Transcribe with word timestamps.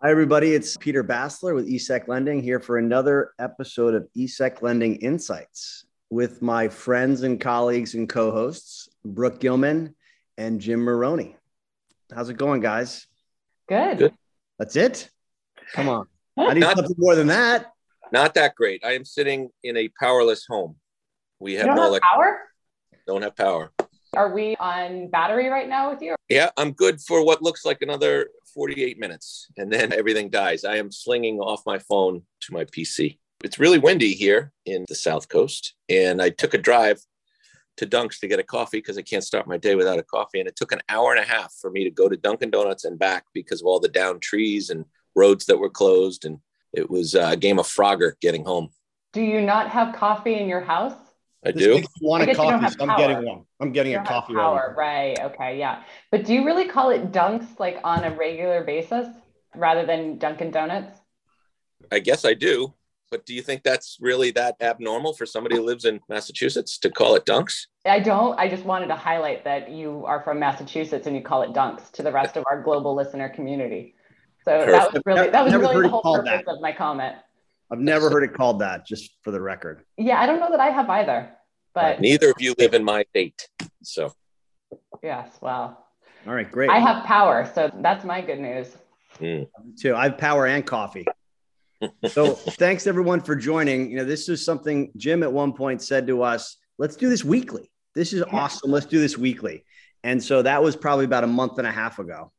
Hi, 0.00 0.12
everybody. 0.12 0.54
It's 0.54 0.76
Peter 0.76 1.02
Bassler 1.02 1.56
with 1.56 1.68
eSecLending 1.68 2.40
here 2.40 2.60
for 2.60 2.78
another 2.78 3.32
episode 3.40 3.96
of 3.96 4.06
eSecLending 4.16 5.02
Insights 5.02 5.86
with 6.08 6.40
my 6.40 6.68
friends 6.68 7.24
and 7.24 7.40
colleagues 7.40 7.96
and 7.96 8.08
co 8.08 8.30
hosts, 8.30 8.88
Brooke 9.04 9.40
Gilman 9.40 9.96
and 10.36 10.60
Jim 10.60 10.82
Maroney. 10.82 11.34
How's 12.14 12.28
it 12.28 12.36
going, 12.36 12.60
guys? 12.60 13.08
Good. 13.68 13.98
Good. 13.98 14.14
That's 14.60 14.76
it? 14.76 15.10
Come 15.72 15.88
on. 15.88 16.06
I 16.38 16.54
need 16.54 16.60
not, 16.60 16.76
something 16.76 16.94
more 16.96 17.16
than 17.16 17.26
that. 17.26 17.72
Not 18.12 18.34
that 18.34 18.54
great. 18.54 18.84
I 18.84 18.92
am 18.92 19.04
sitting 19.04 19.50
in 19.64 19.76
a 19.76 19.88
powerless 19.98 20.46
home. 20.48 20.76
We 21.40 21.54
have 21.54 21.66
no 21.74 21.94
have 21.94 22.02
power. 22.02 22.42
Don't 23.04 23.22
have 23.22 23.34
power. 23.34 23.72
Are 24.18 24.34
we 24.34 24.56
on 24.56 25.06
battery 25.10 25.46
right 25.46 25.68
now 25.68 25.88
with 25.92 26.02
you? 26.02 26.16
Yeah, 26.28 26.50
I'm 26.56 26.72
good 26.72 27.00
for 27.00 27.24
what 27.24 27.40
looks 27.40 27.64
like 27.64 27.82
another 27.82 28.30
48 28.52 28.98
minutes, 28.98 29.46
and 29.56 29.72
then 29.72 29.92
everything 30.00 30.28
dies. 30.28 30.64
I 30.64 30.74
am 30.74 30.90
slinging 30.90 31.38
off 31.38 31.62
my 31.64 31.78
phone 31.78 32.22
to 32.40 32.52
my 32.52 32.64
PC. 32.64 33.18
It's 33.44 33.60
really 33.60 33.78
windy 33.78 34.14
here 34.14 34.52
in 34.66 34.84
the 34.88 34.96
South 34.96 35.28
Coast, 35.28 35.74
and 35.88 36.20
I 36.20 36.30
took 36.30 36.52
a 36.52 36.58
drive 36.58 37.00
to 37.76 37.86
Dunk's 37.86 38.18
to 38.18 38.26
get 38.26 38.40
a 38.40 38.42
coffee 38.42 38.78
because 38.78 38.98
I 38.98 39.02
can't 39.02 39.22
start 39.22 39.46
my 39.46 39.56
day 39.56 39.76
without 39.76 40.00
a 40.00 40.02
coffee. 40.02 40.40
And 40.40 40.48
it 40.48 40.56
took 40.56 40.72
an 40.72 40.80
hour 40.88 41.12
and 41.12 41.20
a 41.20 41.28
half 41.28 41.54
for 41.60 41.70
me 41.70 41.84
to 41.84 41.90
go 41.90 42.08
to 42.08 42.16
Dunkin' 42.16 42.50
Donuts 42.50 42.84
and 42.84 42.98
back 42.98 43.24
because 43.32 43.60
of 43.60 43.68
all 43.68 43.78
the 43.78 43.86
down 43.86 44.18
trees 44.18 44.70
and 44.70 44.84
roads 45.14 45.46
that 45.46 45.58
were 45.58 45.70
closed. 45.70 46.24
And 46.24 46.38
it 46.72 46.90
was 46.90 47.14
uh, 47.14 47.28
a 47.34 47.36
game 47.36 47.60
of 47.60 47.66
Frogger 47.66 48.14
getting 48.20 48.44
home. 48.44 48.70
Do 49.12 49.22
you 49.22 49.40
not 49.40 49.68
have 49.68 49.94
coffee 49.94 50.34
in 50.34 50.48
your 50.48 50.62
house? 50.62 51.07
I 51.44 51.52
do. 51.52 51.82
Want 52.00 52.28
a 52.28 52.34
coffee? 52.34 52.68
So 52.68 52.86
I'm 52.86 52.96
getting 52.96 53.24
one. 53.24 53.44
I'm 53.60 53.72
getting 53.72 53.94
a 53.94 54.04
coffee. 54.04 54.34
Power, 54.34 54.74
right? 54.76 55.18
Okay, 55.20 55.58
yeah. 55.58 55.82
But 56.10 56.24
do 56.24 56.34
you 56.34 56.44
really 56.44 56.66
call 56.66 56.90
it 56.90 57.12
Dunks 57.12 57.58
like 57.58 57.78
on 57.84 58.04
a 58.04 58.10
regular 58.14 58.64
basis 58.64 59.08
rather 59.54 59.86
than 59.86 60.18
Dunkin' 60.18 60.50
Donuts? 60.50 60.98
I 61.92 62.00
guess 62.00 62.24
I 62.24 62.34
do. 62.34 62.74
But 63.10 63.24
do 63.24 63.34
you 63.34 63.40
think 63.40 63.62
that's 63.62 63.96
really 64.00 64.30
that 64.32 64.56
abnormal 64.60 65.14
for 65.14 65.24
somebody 65.24 65.56
who 65.56 65.62
lives 65.62 65.86
in 65.86 66.00
Massachusetts 66.08 66.76
to 66.78 66.90
call 66.90 67.14
it 67.14 67.24
Dunks? 67.24 67.66
I 67.86 68.00
don't. 68.00 68.38
I 68.38 68.48
just 68.48 68.64
wanted 68.64 68.88
to 68.88 68.96
highlight 68.96 69.44
that 69.44 69.70
you 69.70 70.04
are 70.04 70.20
from 70.22 70.38
Massachusetts 70.38 71.06
and 71.06 71.16
you 71.16 71.22
call 71.22 71.42
it 71.42 71.52
Dunks 71.52 71.90
to 71.92 72.02
the 72.02 72.12
rest 72.12 72.36
of 72.36 72.44
our 72.50 72.62
global 72.62 72.94
listener 72.94 73.28
community. 73.30 73.94
So 74.44 74.64
Perfect. 74.64 74.72
that 74.72 74.92
was 74.92 75.02
really 75.06 75.30
that 75.30 75.44
was 75.44 75.54
really 75.54 75.82
the 75.82 75.88
whole 75.88 76.16
purpose 76.16 76.42
that. 76.46 76.52
of 76.52 76.60
my 76.60 76.72
comment. 76.72 77.16
I've 77.70 77.80
never 77.80 78.10
heard 78.10 78.24
it 78.24 78.32
called 78.34 78.60
that, 78.60 78.86
just 78.86 79.10
for 79.22 79.30
the 79.30 79.40
record. 79.40 79.84
Yeah, 79.96 80.20
I 80.20 80.26
don't 80.26 80.40
know 80.40 80.50
that 80.50 80.60
I 80.60 80.70
have 80.70 80.88
either. 80.88 81.30
But 81.74 82.00
neither 82.00 82.30
of 82.30 82.36
you 82.40 82.54
live 82.58 82.74
in 82.74 82.82
my 82.82 83.04
state. 83.10 83.46
So 83.82 84.12
yes, 85.02 85.30
wow. 85.40 85.78
All 86.26 86.34
right, 86.34 86.50
great. 86.50 86.70
I 86.70 86.78
have 86.78 87.04
power, 87.04 87.50
so 87.54 87.70
that's 87.80 88.04
my 88.04 88.20
good 88.20 88.40
news. 88.40 88.76
Mm. 89.20 89.48
Too. 89.78 89.94
I 89.94 90.04
have 90.04 90.18
power 90.18 90.46
and 90.46 90.66
coffee. 90.66 91.06
so 92.08 92.32
thanks 92.34 92.86
everyone 92.86 93.20
for 93.20 93.36
joining. 93.36 93.90
You 93.90 93.98
know, 93.98 94.04
this 94.04 94.28
is 94.28 94.44
something 94.44 94.90
Jim 94.96 95.22
at 95.22 95.32
one 95.32 95.52
point 95.52 95.82
said 95.82 96.06
to 96.08 96.22
us, 96.22 96.56
let's 96.78 96.96
do 96.96 97.08
this 97.08 97.24
weekly. 97.24 97.70
This 97.94 98.12
is 98.12 98.22
awesome. 98.22 98.70
Let's 98.70 98.86
do 98.86 99.00
this 99.00 99.16
weekly. 99.16 99.64
And 100.04 100.22
so 100.22 100.42
that 100.42 100.62
was 100.62 100.76
probably 100.76 101.04
about 101.04 101.24
a 101.24 101.28
month 101.28 101.58
and 101.58 101.66
a 101.66 101.72
half 101.72 101.98
ago. 101.98 102.32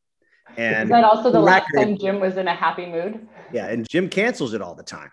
And 0.58 0.86
is 0.86 0.90
that 0.90 1.04
also 1.04 1.32
the 1.32 1.42
record, 1.42 1.68
last 1.76 1.86
time 1.86 1.98
Jim 1.98 2.20
was 2.20 2.38
in 2.38 2.48
a 2.48 2.56
happy 2.56 2.86
mood? 2.86 3.28
Yeah, 3.54 3.68
and 3.68 3.88
Jim 3.88 4.10
cancels 4.10 4.54
it 4.54 4.62
all 4.62 4.76
the 4.76 4.84
time. 4.84 5.12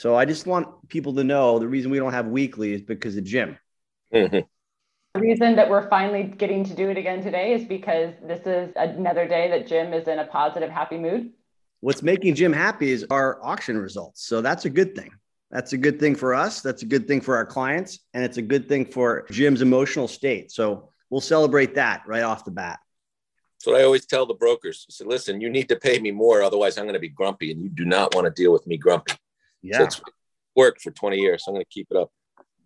So 0.00 0.16
I 0.16 0.24
just 0.24 0.46
want 0.46 0.88
people 0.88 1.14
to 1.16 1.24
know 1.24 1.58
the 1.58 1.68
reason 1.68 1.90
we 1.90 1.98
don't 1.98 2.14
have 2.14 2.26
weekly 2.26 2.72
is 2.72 2.80
because 2.80 3.18
of 3.18 3.24
Jim. 3.24 3.58
Mm-hmm. 4.14 4.38
The 5.12 5.20
reason 5.20 5.56
that 5.56 5.68
we're 5.68 5.90
finally 5.90 6.22
getting 6.22 6.64
to 6.64 6.74
do 6.74 6.88
it 6.88 6.96
again 6.96 7.22
today 7.22 7.52
is 7.52 7.66
because 7.66 8.14
this 8.26 8.46
is 8.46 8.72
another 8.76 9.28
day 9.28 9.50
that 9.50 9.66
Jim 9.66 9.92
is 9.92 10.08
in 10.08 10.18
a 10.18 10.24
positive, 10.24 10.70
happy 10.70 10.96
mood. 10.96 11.32
What's 11.80 12.02
making 12.02 12.34
Jim 12.34 12.50
happy 12.50 12.92
is 12.92 13.04
our 13.10 13.44
auction 13.44 13.76
results. 13.76 14.24
So 14.24 14.40
that's 14.40 14.64
a 14.64 14.70
good 14.70 14.94
thing. 14.94 15.10
That's 15.50 15.74
a 15.74 15.76
good 15.76 16.00
thing 16.00 16.14
for 16.14 16.32
us. 16.32 16.62
That's 16.62 16.80
a 16.80 16.86
good 16.86 17.06
thing 17.06 17.20
for 17.20 17.36
our 17.36 17.44
clients. 17.44 17.98
And 18.14 18.24
it's 18.24 18.38
a 18.38 18.42
good 18.42 18.70
thing 18.70 18.86
for 18.86 19.26
Jim's 19.30 19.60
emotional 19.60 20.08
state. 20.08 20.50
So 20.50 20.88
we'll 21.10 21.20
celebrate 21.20 21.74
that 21.74 22.04
right 22.06 22.22
off 22.22 22.46
the 22.46 22.52
bat. 22.52 22.78
So 23.58 23.76
I 23.76 23.82
always 23.82 24.06
tell 24.06 24.24
the 24.24 24.32
brokers. 24.32 24.86
I 24.88 24.92
say, 24.94 25.04
listen, 25.04 25.42
you 25.42 25.50
need 25.50 25.68
to 25.68 25.76
pay 25.76 25.98
me 25.98 26.10
more, 26.10 26.42
otherwise 26.42 26.78
I'm 26.78 26.84
going 26.84 26.94
to 26.94 27.00
be 27.00 27.10
grumpy, 27.10 27.52
and 27.52 27.62
you 27.62 27.68
do 27.68 27.84
not 27.84 28.14
want 28.14 28.24
to 28.24 28.30
deal 28.30 28.50
with 28.50 28.66
me 28.66 28.78
grumpy. 28.78 29.12
Yeah, 29.62 29.78
so 29.78 29.84
it's 29.84 30.00
worked 30.56 30.80
for 30.82 30.90
20 30.90 31.18
years. 31.18 31.44
So 31.44 31.50
I'm 31.50 31.54
going 31.54 31.64
to 31.64 31.70
keep 31.70 31.88
it 31.90 31.96
up. 31.96 32.10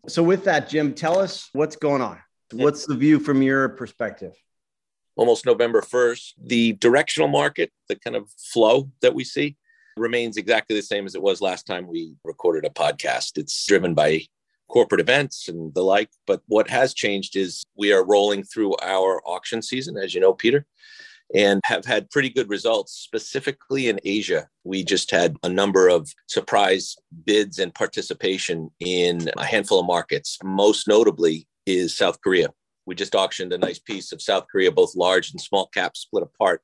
So 0.09 0.23
with 0.23 0.45
that, 0.45 0.69
Jim, 0.69 0.95
tell 0.95 1.19
us 1.19 1.49
what's 1.53 1.77
going 1.77 2.03
on. 2.03 2.19
What's 2.53 2.87
the 2.87 2.95
view 2.95 3.19
from 3.19 3.43
your 3.43 3.71
perspective? 3.71 4.35
Almost 5.17 5.47
November 5.47 5.81
1st, 5.81 6.35
the 6.43 6.73
directional 6.75 7.29
market, 7.29 7.73
the 7.89 7.97
kind 7.97 8.17
of 8.17 8.29
flow 8.53 8.91
that 9.01 9.15
we 9.15 9.25
see 9.25 9.57
remains 9.97 10.37
exactly 10.37 10.77
the 10.77 10.83
same 10.83 11.07
as 11.07 11.15
it 11.15 11.23
was 11.23 11.41
last 11.41 11.67
time 11.67 11.87
we 11.87 12.15
recorded 12.25 12.65
a 12.65 12.71
podcast. 12.71 13.39
It's 13.39 13.65
driven 13.67 13.95
by 13.95 14.23
corporate 14.69 15.01
events 15.01 15.49
and 15.49 15.73
the 15.75 15.83
like. 15.83 16.11
But 16.27 16.43
what 16.47 16.69
has 16.69 16.95
changed 16.95 17.37
is 17.37 17.65
we 17.77 17.93
are 17.93 18.05
rolling 18.05 18.43
through 18.43 18.77
our 18.83 19.23
auction 19.25 19.63
season, 19.63 19.97
as 19.97 20.15
you 20.15 20.21
know, 20.21 20.33
Peter, 20.33 20.67
and 21.35 21.61
have 21.65 21.85
had 21.85 22.11
pretty 22.11 22.29
good 22.29 22.49
results, 22.49 22.93
specifically 22.93 23.89
in 23.89 24.01
Asia. 24.05 24.49
We 24.65 24.85
just 24.85 25.11
had 25.11 25.37
a 25.43 25.49
number 25.49 25.89
of 25.89 26.13
surprise 26.27 26.97
bids 27.25 27.59
and 27.59 27.75
participation 27.75 28.71
in 28.81 29.31
a 29.37 29.45
handful 29.45 29.81
of 29.81 29.87
markets. 29.87 30.39
Most 30.43 30.87
notably 30.87 31.47
is 31.67 31.97
South 31.97 32.21
Korea. 32.21 32.49
We 32.87 32.95
just 32.95 33.15
auctioned 33.15 33.53
a 33.53 33.59
nice 33.59 33.79
piece 33.79 34.13
of 34.13 34.21
South 34.21 34.47
Korea, 34.51 34.71
both 34.71 34.95
large 34.95 35.31
and 35.31 35.41
small 35.41 35.69
cap 35.69 35.97
split 35.97 36.23
apart, 36.23 36.61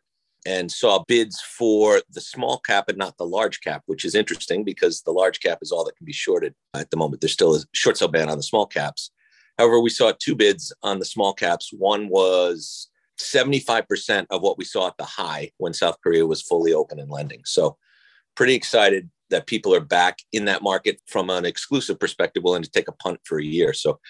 and 0.47 0.71
saw 0.71 1.03
bids 1.07 1.41
for 1.41 2.03
the 2.11 2.21
small 2.21 2.59
cap 2.59 2.89
and 2.89 2.99
not 2.99 3.17
the 3.17 3.27
large 3.27 3.61
cap, 3.61 3.83
which 3.87 4.05
is 4.05 4.15
interesting 4.15 4.65
because 4.65 5.03
the 5.03 5.13
large 5.13 5.41
cap 5.41 5.59
is 5.63 5.73
all 5.73 5.85
that 5.85 5.97
can 5.97 6.05
be 6.05 6.13
shorted 6.13 6.55
at 6.75 6.91
the 6.91 6.97
moment. 6.97 7.21
There's 7.21 7.33
still 7.33 7.55
a 7.55 7.61
short 7.73 7.97
sale 7.97 8.09
ban 8.09 8.29
on 8.29 8.37
the 8.37 8.43
small 8.43 8.67
caps. 8.67 9.11
However, 9.59 9.81
we 9.81 9.91
saw 9.91 10.13
two 10.19 10.35
bids 10.35 10.73
on 10.83 10.99
the 10.99 11.05
small 11.05 11.35
caps. 11.35 11.71
One 11.73 12.09
was 12.09 12.89
75% 13.21 14.27
of 14.31 14.43
what 14.43 14.59
we 14.59 14.65
saw 14.65 14.89
at 14.89 14.97
the 14.99 15.05
high 15.05 15.51
when 15.59 15.73
South 15.73 15.97
Korea 16.03 16.27
was 16.27 16.43
fully 16.43 16.73
open 16.73 16.99
and 16.99 17.11
lending. 17.11 17.43
So, 17.45 17.77
pretty 18.37 18.55
excited 18.55 19.11
that 19.31 19.47
people 19.47 19.75
are 19.75 19.81
back 19.81 20.19
in 20.33 20.45
that 20.47 20.63
market 20.63 21.01
from 21.07 21.31
an 21.31 21.45
exclusive 21.45 22.01
perspective, 22.01 22.43
willing 22.43 22.63
to 22.63 22.71
take 22.71 22.89
a 22.89 22.93
punt 22.93 23.21
for 23.25 23.39
a 23.39 23.45
year. 23.45 23.73
So, 23.73 24.01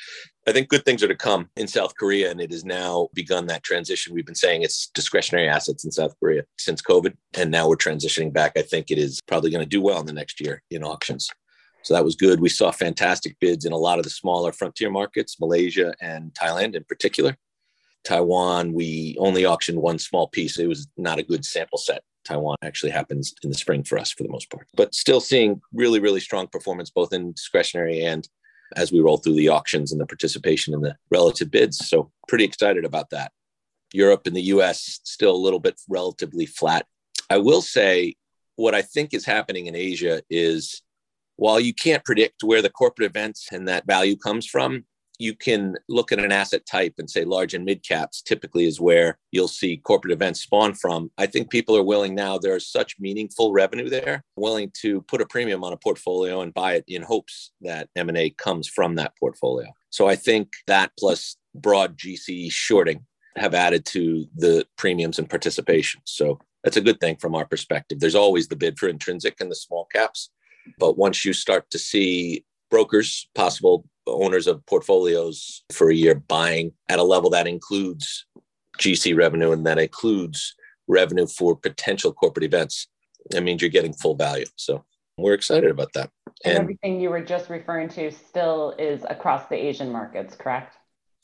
I 0.48 0.53
think 0.53 0.69
good 0.69 0.84
things 0.84 1.03
are 1.03 1.09
to 1.09 1.15
come 1.15 1.48
in 1.56 1.66
South 1.69 1.94
Korea, 1.97 2.31
and 2.31 2.41
it 2.41 2.50
has 2.50 2.65
now 2.65 3.09
begun 3.15 3.47
that 3.47 3.62
transition. 3.62 4.15
We've 4.15 4.26
been 4.26 4.34
saying 4.34 4.62
it's 4.62 4.88
discretionary 4.88 5.48
assets 5.48 5.84
in 5.84 5.92
South 5.92 6.15
Korea 6.19 6.42
since 6.59 6.82
COVID, 6.82 7.15
and 7.37 7.50
now 7.50 7.69
we're 7.69 7.77
transitioning 7.77 8.32
back. 8.32 8.53
I 8.56 8.62
think 8.62 8.91
it 8.91 8.98
is 8.98 9.21
probably 9.27 9.50
going 9.50 9.65
to 9.65 9.69
do 9.69 9.82
well 9.82 10.00
in 10.00 10.06
the 10.06 10.12
next 10.12 10.41
year 10.41 10.62
in 10.71 10.82
auctions. 10.82 11.31
So 11.82 11.94
that 11.94 12.04
was 12.04 12.16
good. 12.16 12.41
We 12.41 12.48
saw 12.48 12.71
fantastic 12.71 13.37
bids 13.41 13.65
in 13.65 13.72
a 13.72 13.77
lot 13.77 13.98
of 13.98 14.04
the 14.04 14.10
smaller 14.10 14.53
frontier 14.53 14.91
markets, 14.91 15.41
Malaysia 15.41 15.94
and 16.00 16.32
Thailand 16.34 16.75
in 16.75 16.84
particular. 16.84 17.37
Taiwan, 18.04 18.72
we 18.72 19.16
only 19.18 19.44
auctioned 19.44 19.80
one 19.80 19.98
small 19.98 20.28
piece. 20.28 20.58
It 20.58 20.66
was 20.66 20.88
not 20.96 21.18
a 21.18 21.22
good 21.22 21.44
sample 21.44 21.78
set. 21.78 22.02
Taiwan 22.24 22.56
actually 22.62 22.92
happens 22.92 23.34
in 23.42 23.50
the 23.50 23.56
spring 23.56 23.82
for 23.82 23.98
us 23.98 24.10
for 24.10 24.22
the 24.22 24.28
most 24.28 24.50
part, 24.50 24.66
but 24.74 24.94
still 24.94 25.20
seeing 25.20 25.60
really, 25.72 26.00
really 26.00 26.20
strong 26.20 26.46
performance 26.46 26.90
both 26.90 27.12
in 27.12 27.32
discretionary 27.32 28.04
and 28.04 28.28
as 28.76 28.92
we 28.92 29.00
roll 29.00 29.16
through 29.16 29.34
the 29.34 29.48
auctions 29.48 29.90
and 29.90 30.00
the 30.00 30.06
participation 30.06 30.74
in 30.74 30.80
the 30.80 30.96
relative 31.10 31.50
bids. 31.50 31.88
So, 31.88 32.10
pretty 32.28 32.44
excited 32.44 32.84
about 32.84 33.10
that. 33.10 33.32
Europe 33.92 34.26
and 34.26 34.36
the 34.36 34.42
US 34.42 35.00
still 35.02 35.34
a 35.34 35.44
little 35.44 35.58
bit 35.58 35.80
relatively 35.88 36.46
flat. 36.46 36.86
I 37.28 37.38
will 37.38 37.62
say 37.62 38.14
what 38.56 38.74
I 38.74 38.82
think 38.82 39.14
is 39.14 39.24
happening 39.24 39.66
in 39.66 39.74
Asia 39.74 40.22
is 40.30 40.82
while 41.36 41.58
you 41.58 41.72
can't 41.72 42.04
predict 42.04 42.44
where 42.44 42.62
the 42.62 42.70
corporate 42.70 43.10
events 43.10 43.48
and 43.50 43.66
that 43.66 43.86
value 43.86 44.16
comes 44.16 44.46
from, 44.46 44.84
you 45.20 45.34
can 45.34 45.76
look 45.88 46.12
at 46.12 46.19
an 46.19 46.32
asset 46.32 46.64
type 46.66 46.94
and 46.98 47.08
say 47.08 47.25
large 47.25 47.54
and 47.54 47.64
mid 47.64 47.86
caps 47.86 48.22
typically 48.22 48.64
is 48.64 48.81
where 48.81 49.19
you'll 49.32 49.48
see 49.48 49.76
corporate 49.76 50.12
events 50.12 50.41
spawn 50.41 50.75
from. 50.75 51.10
I 51.19 51.26
think 51.26 51.50
people 51.50 51.76
are 51.76 51.82
willing 51.82 52.14
now, 52.14 52.38
there's 52.38 52.66
such 52.66 52.98
meaningful 52.98 53.53
revenue 53.53 53.88
there, 53.88 54.25
willing 54.36 54.72
to 54.80 55.03
put 55.03 55.21
a 55.21 55.27
premium 55.27 55.62
on 55.62 55.72
a 55.72 55.77
portfolio 55.77 56.41
and 56.41 56.54
buy 56.54 56.74
it 56.74 56.84
in 56.89 57.03
hopes 57.03 57.53
that 57.60 57.89
M&A 57.97 58.30
comes 58.30 58.66
from 58.66 58.94
that 58.97 59.12
portfolio. 59.18 59.68
So 59.91 60.09
I 60.09 60.16
think 60.16 60.53
that 60.66 60.92
plus 60.98 61.36
broad 61.54 61.98
GC 61.98 62.50
shorting 62.50 63.04
have 63.36 63.54
added 63.54 63.84
to 63.86 64.27
the 64.36 64.66
premiums 64.77 65.18
and 65.18 65.28
participation. 65.28 66.00
So 66.04 66.39
that's 66.65 66.77
a 66.77 66.83
good 66.83 67.00
thing 67.00 67.16
from 67.16 67.34
our 67.34 67.44
perspective. 67.44 68.00
There's 68.00 68.15
always 68.15 68.48
the 68.48 68.56
bid 68.56 68.78
for 68.78 68.89
intrinsic 68.89 69.41
and 69.41 69.50
the 69.50 69.56
small 69.56 69.86
caps. 69.92 70.30
But 70.78 70.98
once 70.98 71.24
you 71.24 71.33
start 71.33 71.71
to 71.71 71.78
see 71.78 72.44
brokers, 72.70 73.28
possible 73.34 73.84
owners 74.06 74.46
of 74.46 74.64
portfolios 74.66 75.62
for 75.72 75.90
a 75.90 75.94
year 75.94 76.14
buying 76.14 76.72
at 76.88 76.98
a 76.98 77.02
level 77.02 77.30
that 77.30 77.46
includes 77.46 78.26
GC 78.78 79.16
revenue 79.16 79.52
and 79.52 79.66
that 79.66 79.78
includes 79.78 80.54
revenue 80.88 81.26
for 81.26 81.56
potential 81.56 82.12
corporate 82.12 82.44
events. 82.44 82.88
That 83.30 83.42
means 83.42 83.62
you're 83.62 83.70
getting 83.70 83.92
full 83.92 84.16
value. 84.16 84.46
So 84.56 84.84
we're 85.18 85.34
excited 85.34 85.70
about 85.70 85.92
that. 85.94 86.10
And, 86.44 86.54
and 86.54 86.62
everything 86.62 87.00
you 87.00 87.10
were 87.10 87.20
just 87.20 87.50
referring 87.50 87.88
to 87.90 88.10
still 88.10 88.74
is 88.78 89.04
across 89.08 89.46
the 89.48 89.56
Asian 89.56 89.92
markets, 89.92 90.34
correct? 90.34 90.76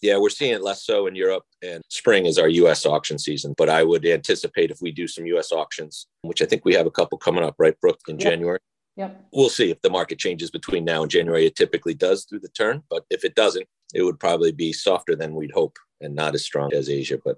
Yeah, 0.03 0.19
we're 0.19 0.29
seeing 0.29 0.53
it 0.53 0.63
less 0.63 0.85
so 0.85 1.07
in 1.07 1.15
Europe, 1.15 1.45
and 1.63 1.83
spring 1.89 2.27
is 2.27 2.39
our 2.39 2.49
US 2.49 2.85
auction 2.85 3.19
season. 3.19 3.55
But 3.57 3.71
I 3.71 3.83
would 3.83 4.05
anticipate 4.05 4.71
if 4.71 4.79
we 4.83 4.93
do 4.93 5.09
some 5.09 5.25
US 5.27 5.53
auctions, 5.53 6.07
which 6.21 6.43
I 6.43 6.45
think 6.45 6.67
we 6.67 6.75
have 6.75 6.87
a 6.87 6.91
couple 6.91 7.17
coming 7.17 7.43
up, 7.43 7.55
right, 7.59 7.79
Brooke, 7.81 8.01
in 8.07 8.19
yep. 8.19 8.31
January. 8.31 8.59
Yep. 8.97 9.27
We'll 9.33 9.51
see 9.51 9.71
if 9.71 9.81
the 9.83 9.91
market 9.91 10.19
changes 10.19 10.51
between 10.51 10.85
now 10.85 11.03
and 11.03 11.11
January. 11.11 11.47
It 11.47 11.55
typically 11.55 11.95
does 11.95 12.25
through 12.25 12.41
the 12.41 12.49
turn, 12.49 12.83
but 12.89 13.05
if 13.11 13.25
it 13.25 13.35
doesn't, 13.35 13.67
it 13.95 14.03
would 14.03 14.19
probably 14.19 14.53
be 14.53 14.73
softer 14.73 15.15
than 15.15 15.35
we'd 15.35 15.53
hope 15.53 15.77
and 16.01 16.15
not 16.15 16.35
as 16.35 16.45
strong 16.45 16.73
as 16.73 16.89
Asia. 16.89 17.19
But 17.23 17.37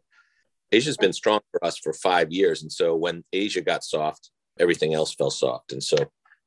Asia's 0.71 0.97
been 0.97 1.13
strong 1.13 1.41
for 1.51 1.65
us 1.65 1.79
for 1.79 1.93
five 1.93 2.31
years. 2.31 2.63
And 2.63 2.71
so 2.71 2.95
when 2.95 3.25
Asia 3.33 3.61
got 3.61 3.85
soft, 3.85 4.31
everything 4.59 4.95
else 4.95 5.15
fell 5.15 5.31
soft. 5.31 5.73
And 5.73 5.83
so 5.83 5.97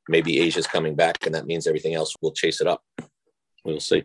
maybe 0.08 0.40
Asia's 0.40 0.66
coming 0.66 0.94
back, 0.94 1.26
and 1.26 1.34
that 1.34 1.46
means 1.46 1.66
everything 1.66 1.94
else 1.94 2.14
will 2.22 2.32
chase 2.32 2.60
it 2.60 2.66
up. 2.66 2.82
We'll 3.64 3.80
see. 3.80 4.04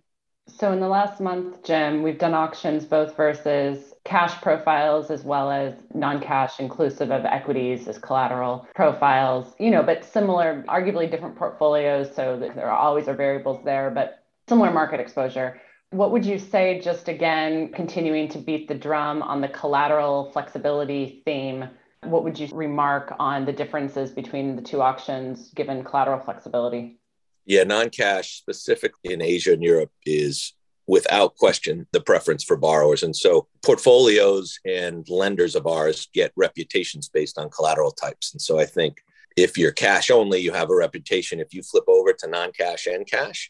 So, 0.50 0.72
in 0.72 0.80
the 0.80 0.88
last 0.88 1.20
month, 1.20 1.64
Jim, 1.64 2.04
we've 2.04 2.18
done 2.18 2.34
auctions 2.34 2.86
both 2.86 3.16
versus 3.16 3.94
cash 4.06 4.42
profiles 4.42 5.12
as 5.12 5.24
well 5.24 5.52
as 5.52 5.76
non 5.94 6.22
cash, 6.22 6.60
inclusive 6.60 7.12
of 7.12 7.26
equities 7.26 7.88
as 7.88 7.98
collateral 7.98 8.66
profiles, 8.74 9.54
you 9.60 9.70
know, 9.70 9.84
but 9.84 10.06
similar, 10.06 10.64
arguably 10.68 11.12
different 11.12 11.36
portfolios. 11.36 12.16
So, 12.16 12.40
there 12.40 12.70
are 12.70 12.78
always 12.78 13.08
are 13.08 13.14
variables 13.14 13.64
there, 13.66 13.92
but 13.92 14.24
similar 14.48 14.72
market 14.72 15.00
exposure. 15.00 15.62
What 15.92 16.12
would 16.12 16.26
you 16.26 16.40
say, 16.40 16.80
just 16.80 17.08
again, 17.08 17.72
continuing 17.74 18.30
to 18.30 18.38
beat 18.38 18.68
the 18.68 18.76
drum 18.76 19.22
on 19.22 19.42
the 19.42 19.50
collateral 19.50 20.32
flexibility 20.32 21.22
theme? 21.26 21.70
What 22.04 22.24
would 22.24 22.40
you 22.40 22.48
remark 22.54 23.14
on 23.20 23.46
the 23.46 23.54
differences 23.54 24.12
between 24.12 24.56
the 24.56 24.62
two 24.62 24.82
auctions 24.82 25.52
given 25.54 25.84
collateral 25.84 26.20
flexibility? 26.20 27.00
Yeah, 27.48 27.64
non 27.64 27.90
cash, 27.90 28.38
specifically 28.38 29.14
in 29.14 29.22
Asia 29.22 29.54
and 29.54 29.64
Europe, 29.64 29.92
is 30.06 30.54
without 30.86 31.36
question 31.36 31.88
the 31.94 32.02
preference 32.02 32.44
for 32.44 32.58
borrowers. 32.58 33.04
And 33.04 33.16
so 33.16 33.48
portfolios 33.64 34.60
and 34.66 35.08
lenders 35.10 35.56
of 35.56 35.66
ours 35.66 36.10
get 36.14 36.32
reputations 36.36 37.10
based 37.10 37.38
on 37.38 37.50
collateral 37.50 37.92
types. 37.92 38.34
And 38.34 38.42
so 38.42 38.60
I 38.60 38.66
think 38.66 38.98
if 39.38 39.58
you're 39.58 39.72
cash 39.72 40.12
only, 40.12 40.40
you 40.40 40.52
have 40.52 40.70
a 40.70 40.76
reputation. 40.76 41.40
If 41.40 41.54
you 41.54 41.64
flip 41.64 41.86
over 41.88 42.12
to 42.12 42.28
non 42.28 42.52
cash 42.52 42.86
and 42.86 43.08
cash, 43.08 43.50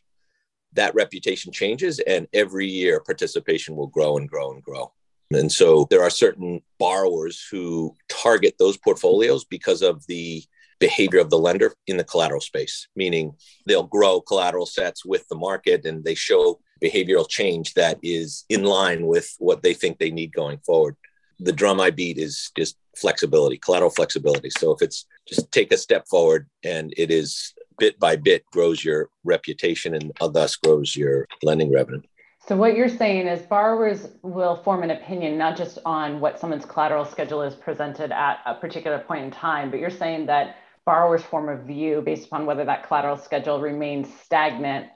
that 0.74 0.94
reputation 0.94 1.52
changes. 1.52 2.00
And 2.00 2.28
every 2.34 2.68
year, 2.68 3.00
participation 3.00 3.76
will 3.76 3.88
grow 3.88 4.18
and 4.18 4.30
grow 4.30 4.52
and 4.52 4.62
grow. 4.62 4.94
And 5.32 5.52
so 5.52 5.88
there 5.90 6.04
are 6.04 6.12
certain 6.12 6.62
borrowers 6.78 7.46
who 7.50 7.96
target 8.10 8.56
those 8.60 8.78
portfolios 8.78 9.44
because 9.44 9.82
of 9.82 10.06
the 10.06 10.44
behavior 10.80 11.20
of 11.20 11.30
the 11.30 11.40
lender 11.40 11.74
in 11.88 11.98
the 11.98 12.04
collateral 12.04 12.42
space, 12.42 12.88
meaning 12.96 13.34
they'll 13.66 13.84
grow 13.84 14.22
collateral 14.22 14.66
sets 14.66 15.06
with 15.06 15.28
the 15.28 15.36
market 15.36 15.86
and 15.86 16.04
they 16.04 16.16
show 16.16 16.60
behavioral 16.84 17.28
change 17.28 17.74
that 17.74 17.98
is 18.04 18.46
in 18.50 18.64
line 18.64 19.08
with 19.08 19.36
what 19.40 19.64
they 19.64 19.74
think 19.74 19.98
they 19.98 20.12
need 20.12 20.32
going 20.34 20.60
forward. 20.60 20.96
The 21.40 21.52
drum 21.52 21.80
I 21.80 21.92
beat 21.92 22.18
is 22.18 22.52
just 22.58 22.78
flexibility, 22.96 23.58
collateral 23.58 23.92
flexibility. 23.92 24.50
So 24.50 24.72
if 24.72 24.82
it's 24.82 25.06
just 25.28 25.52
take 25.52 25.72
a 25.72 25.78
step 25.78 26.08
forward 26.08 26.48
and 26.64 26.94
it 26.98 27.12
is 27.12 27.54
bit 27.78 28.00
by 28.00 28.16
bit 28.16 28.44
grows 28.52 28.84
your 28.84 29.10
reputation 29.24 29.94
and 29.94 30.12
uh, 30.20 30.28
thus 30.28 30.56
grows 30.56 30.96
your 30.96 31.28
lending 31.44 31.72
revenue. 31.72 32.02
So 32.48 32.56
what 32.56 32.78
you're 32.78 32.90
saying 32.90 33.28
is 33.28 33.42
borrowers 33.42 34.08
will 34.22 34.56
form 34.64 34.82
an 34.82 34.92
opinion 34.92 35.38
not 35.38 35.58
just 35.58 35.80
on 35.86 36.22
what 36.22 36.40
someone's 36.40 36.66
collateral 36.66 37.04
schedule 37.04 37.42
is 37.42 37.54
presented 37.56 38.12
at 38.12 38.40
a 38.46 38.56
particular 38.56 39.00
point 39.00 39.26
in 39.26 39.32
time, 39.32 39.70
but 39.70 39.80
you're 39.80 39.90
saying 39.90 40.28
that 40.28 40.56
borrowers 40.88 41.22
form 41.22 41.50
of 41.50 41.66
view 41.68 42.02
based 42.02 42.28
upon 42.28 42.46
whether 42.46 42.64
that 42.64 42.88
collateral 42.88 43.18
schedule 43.18 43.60
remains 43.60 44.08
stagnant 44.24 44.88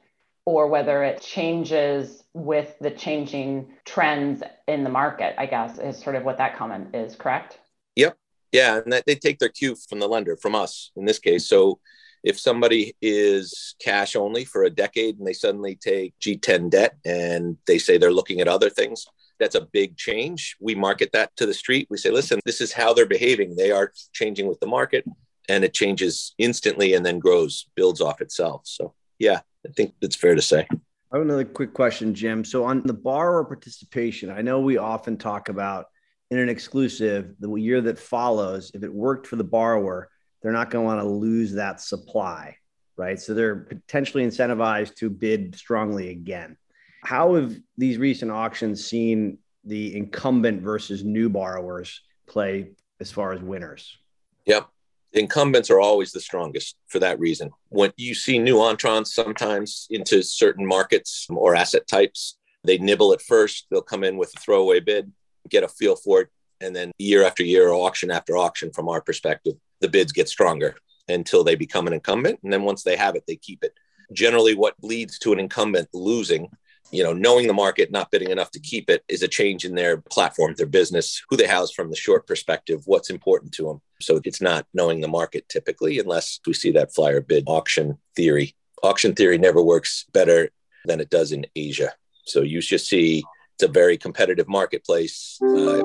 or 0.46 0.68
whether 0.68 1.04
it 1.04 1.22
changes 1.22 2.24
with 2.34 2.74
the 2.80 2.90
changing 2.90 3.68
trends 3.86 4.42
in 4.70 4.86
the 4.86 4.90
market, 4.90 5.36
I 5.38 5.46
guess, 5.46 5.78
is 5.78 6.02
sort 6.02 6.16
of 6.16 6.24
what 6.24 6.38
that 6.38 6.56
comment 6.58 6.96
is, 6.96 7.18
correct? 7.18 7.60
Yep. 7.98 8.18
Yeah. 8.54 8.78
And 8.78 8.94
that 8.94 9.06
they 9.06 9.16
take 9.16 9.40
their 9.40 9.50
cue 9.50 9.76
from 9.90 10.00
the 10.00 10.08
lender, 10.08 10.38
from 10.38 10.56
us 10.56 10.92
in 10.96 11.04
this 11.04 11.20
case. 11.20 11.46
So 11.46 11.80
if 12.24 12.40
somebody 12.40 12.96
is 13.02 13.76
cash 13.84 14.16
only 14.16 14.46
for 14.46 14.64
a 14.64 14.70
decade 14.70 15.18
and 15.18 15.28
they 15.28 15.34
suddenly 15.34 15.76
take 15.76 16.14
G10 16.22 16.70
debt 16.70 16.96
and 17.04 17.58
they 17.68 17.78
say 17.78 17.98
they're 17.98 18.14
looking 18.14 18.40
at 18.40 18.48
other 18.48 18.70
things, 18.70 19.06
that's 19.42 19.56
a 19.56 19.68
big 19.74 19.98
change. 19.98 20.56
We 20.62 20.74
market 20.74 21.12
that 21.12 21.36
to 21.36 21.46
the 21.46 21.54
street. 21.54 21.88
We 21.90 21.98
say, 21.98 22.12
listen, 22.12 22.40
this 22.46 22.62
is 22.62 22.72
how 22.72 22.94
they're 22.94 23.06
behaving. 23.06 23.58
They 23.58 23.72
are 23.72 23.92
changing 24.14 24.48
with 24.48 24.62
the 24.62 24.68
market 24.68 25.04
and 25.52 25.66
it 25.66 25.74
changes 25.74 26.34
instantly 26.38 26.94
and 26.94 27.06
then 27.06 27.20
grows, 27.20 27.68
builds 27.76 28.00
off 28.00 28.22
itself. 28.22 28.62
So, 28.64 28.94
yeah, 29.20 29.42
I 29.68 29.72
think 29.76 29.94
it's 30.02 30.16
fair 30.16 30.34
to 30.34 30.42
say. 30.42 30.66
I 30.72 31.18
have 31.18 31.26
another 31.26 31.44
quick 31.44 31.74
question, 31.74 32.14
Jim. 32.14 32.46
So, 32.46 32.64
on 32.64 32.84
the 32.84 32.94
borrower 32.94 33.44
participation, 33.44 34.30
I 34.30 34.42
know 34.42 34.62
we 34.62 34.78
often 34.78 35.18
talk 35.18 35.50
about 35.50 35.88
in 36.32 36.38
an 36.38 36.48
exclusive, 36.48 37.36
the 37.40 37.54
year 37.56 37.82
that 37.82 38.00
follows, 38.00 38.72
if 38.74 38.84
it 38.84 38.94
worked 38.94 39.28
for 39.28 39.36
the 39.36 39.44
borrower, 39.44 40.10
they're 40.42 40.54
not 40.54 40.70
going 40.70 40.84
to 40.84 40.88
want 40.88 41.02
to 41.02 41.08
lose 41.08 41.52
that 41.54 41.82
supply, 41.82 42.56
right? 42.96 43.20
So, 43.20 43.34
they're 43.34 43.58
potentially 43.58 44.26
incentivized 44.26 44.96
to 44.96 45.10
bid 45.10 45.56
strongly 45.56 46.12
again. 46.12 46.56
How 47.04 47.36
have 47.36 47.58
these 47.78 47.98
recent 47.98 48.32
auctions 48.32 48.86
seen 48.86 49.40
the 49.66 49.98
incumbent 49.98 50.62
versus 50.62 51.04
new 51.04 51.28
borrowers 51.28 52.02
play 52.26 52.72
as 53.02 53.12
far 53.12 53.34
as 53.34 53.42
winners? 53.42 53.98
Yep 54.46 54.70
incumbents 55.14 55.70
are 55.70 55.80
always 55.80 56.12
the 56.12 56.20
strongest 56.20 56.76
for 56.88 57.00
that 57.00 57.20
reason. 57.20 57.52
When 57.70 57.92
you 57.98 58.14
see 58.14 58.40
new 58.40 58.62
entrants 58.64 59.14
sometimes 59.14 59.88
into 59.90 60.24
certain 60.24 60.66
markets 60.66 61.28
or 61.30 61.56
asset 61.56 61.88
types, 61.88 62.38
they 62.64 62.78
nibble 62.78 63.14
at 63.14 63.22
first. 63.22 63.68
They'll 63.70 63.82
come 63.82 64.04
in 64.04 64.18
with 64.18 64.34
a 64.36 64.40
throwaway 64.40 64.80
bid, 64.80 65.12
get 65.50 65.64
a 65.64 65.68
feel 65.68 65.96
for 65.96 66.22
it, 66.22 66.30
and 66.60 66.76
then 66.76 66.92
year 66.98 67.26
after 67.26 67.44
year, 67.44 67.70
or 67.70 67.88
auction 67.88 68.12
after 68.12 68.38
auction, 68.38 68.72
from 68.72 68.88
our 68.88 69.02
perspective, 69.02 69.54
the 69.80 69.90
bids 69.90 70.12
get 70.12 70.30
stronger 70.30 70.76
until 71.10 71.44
they 71.44 71.56
become 71.56 71.88
an 71.88 71.94
incumbent. 71.94 72.40
And 72.44 72.54
then 72.54 72.64
once 72.64 72.84
they 72.84 72.96
have 72.96 73.16
it, 73.16 73.24
they 73.28 73.36
keep 73.36 73.64
it. 73.64 73.74
Generally, 74.14 74.56
what 74.56 74.76
leads 74.82 75.18
to 75.20 75.34
an 75.34 75.40
incumbent 75.40 75.90
losing 75.94 76.50
you 76.92 77.04
know, 77.04 77.14
knowing 77.14 77.48
the 77.48 77.54
market, 77.54 77.92
not 77.92 78.12
bidding 78.12 78.32
enough 78.32 78.52
to 78.52 78.60
keep 78.60 78.90
it 78.90 79.04
is 79.08 79.24
a 79.24 79.28
change 79.28 79.66
in 79.66 79.76
their 79.76 79.98
platform, 79.98 80.54
their 80.56 80.66
business, 80.66 81.24
who 81.30 81.38
they 81.38 81.48
house 81.48 81.72
from 81.72 81.90
the 81.90 81.96
short 81.96 82.28
perspective, 82.28 82.82
what's 82.86 83.10
important 83.10 83.54
to 83.54 83.64
them. 83.64 83.82
So 84.02 84.20
it's 84.24 84.42
not 84.42 84.66
knowing 84.74 85.02
the 85.02 85.08
market 85.08 85.48
typically, 85.50 86.00
unless 86.00 86.40
we 86.46 86.54
see 86.54 86.72
that 86.72 86.94
flyer 86.94 87.22
bid 87.22 87.44
auction 87.48 87.98
theory. 88.16 88.56
Auction 88.84 89.14
theory 89.14 89.38
never 89.38 89.62
works 89.62 90.06
better 90.12 90.50
than 90.86 91.00
it 91.00 91.10
does 91.10 91.32
in 91.32 91.46
Asia. 91.56 91.92
So 92.26 92.42
you 92.42 92.62
just 92.62 92.88
see 92.88 93.24
it's 93.56 93.64
a 93.64 93.72
very 93.72 93.98
competitive 93.98 94.48
marketplace, 94.48 95.38
uh, 95.42 95.84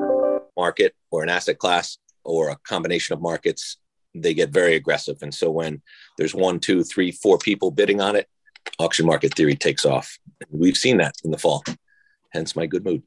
market 0.56 0.94
or 1.10 1.22
an 1.22 1.28
asset 1.28 1.58
class 1.58 1.98
or 2.24 2.48
a 2.48 2.56
combination 2.56 3.12
of 3.12 3.20
markets. 3.20 3.76
They 4.14 4.32
get 4.32 4.50
very 4.50 4.74
aggressive. 4.74 5.18
And 5.20 5.34
so 5.34 5.50
when 5.50 5.82
there's 6.16 6.34
one, 6.34 6.58
two, 6.58 6.82
three, 6.82 7.12
four 7.12 7.38
people 7.38 7.70
bidding 7.70 8.00
on 8.00 8.16
it, 8.16 8.28
auction 8.78 9.06
market 9.06 9.34
theory 9.34 9.54
takes 9.54 9.84
off. 9.84 10.18
We've 10.50 10.76
seen 10.76 10.96
that 10.98 11.14
in 11.24 11.30
the 11.30 11.38
fall, 11.38 11.62
hence 12.30 12.56
my 12.56 12.66
good 12.66 12.84
mood. 12.84 13.02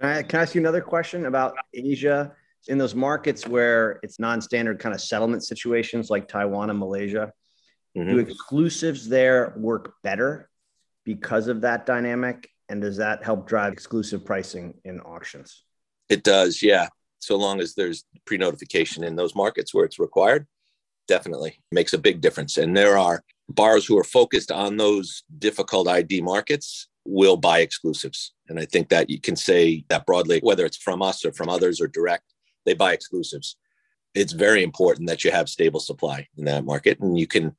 Can 0.00 0.08
I, 0.08 0.22
can 0.22 0.38
I 0.38 0.42
ask 0.42 0.54
you 0.54 0.60
another 0.60 0.80
question 0.80 1.26
about 1.26 1.56
Asia? 1.74 2.34
In 2.68 2.78
those 2.78 2.94
markets 2.94 3.46
where 3.46 3.98
it's 4.02 4.18
non-standard 4.18 4.78
kind 4.78 4.94
of 4.94 5.00
settlement 5.00 5.44
situations 5.44 6.10
like 6.10 6.28
Taiwan 6.28 6.70
and 6.70 6.78
Malaysia, 6.78 7.32
mm-hmm. 7.96 8.10
do 8.10 8.18
exclusives 8.18 9.08
there 9.08 9.54
work 9.56 9.94
better 10.02 10.48
because 11.04 11.48
of 11.48 11.62
that 11.62 11.86
dynamic? 11.86 12.48
And 12.68 12.80
does 12.80 12.96
that 12.98 13.24
help 13.24 13.48
drive 13.48 13.72
exclusive 13.72 14.24
pricing 14.24 14.74
in 14.84 15.00
auctions? 15.00 15.64
It 16.08 16.22
does, 16.22 16.62
yeah. 16.62 16.88
So 17.18 17.36
long 17.36 17.60
as 17.60 17.74
there's 17.74 18.04
pre-notification 18.24 19.04
in 19.04 19.16
those 19.16 19.34
markets 19.34 19.74
where 19.74 19.84
it's 19.84 19.98
required, 19.98 20.46
definitely 21.08 21.60
makes 21.70 21.92
a 21.92 21.98
big 21.98 22.20
difference. 22.20 22.56
And 22.58 22.76
there 22.76 22.96
are 22.96 23.22
bars 23.48 23.86
who 23.86 23.98
are 23.98 24.04
focused 24.04 24.50
on 24.50 24.76
those 24.76 25.24
difficult 25.38 25.88
ID 25.88 26.20
markets 26.20 26.88
will 27.04 27.36
buy 27.36 27.60
exclusives. 27.60 28.32
And 28.48 28.58
I 28.58 28.64
think 28.64 28.88
that 28.90 29.10
you 29.10 29.20
can 29.20 29.36
say 29.36 29.84
that 29.88 30.06
broadly, 30.06 30.40
whether 30.42 30.64
it's 30.64 30.76
from 30.76 31.02
us 31.02 31.24
or 31.24 31.32
from 31.32 31.48
others 31.48 31.80
or 31.80 31.88
direct, 31.88 32.31
they 32.64 32.74
buy 32.74 32.92
exclusives. 32.92 33.56
It's 34.14 34.32
very 34.32 34.62
important 34.62 35.08
that 35.08 35.24
you 35.24 35.30
have 35.30 35.48
stable 35.48 35.80
supply 35.80 36.28
in 36.36 36.44
that 36.44 36.64
market 36.64 37.00
and 37.00 37.18
you 37.18 37.26
can 37.26 37.56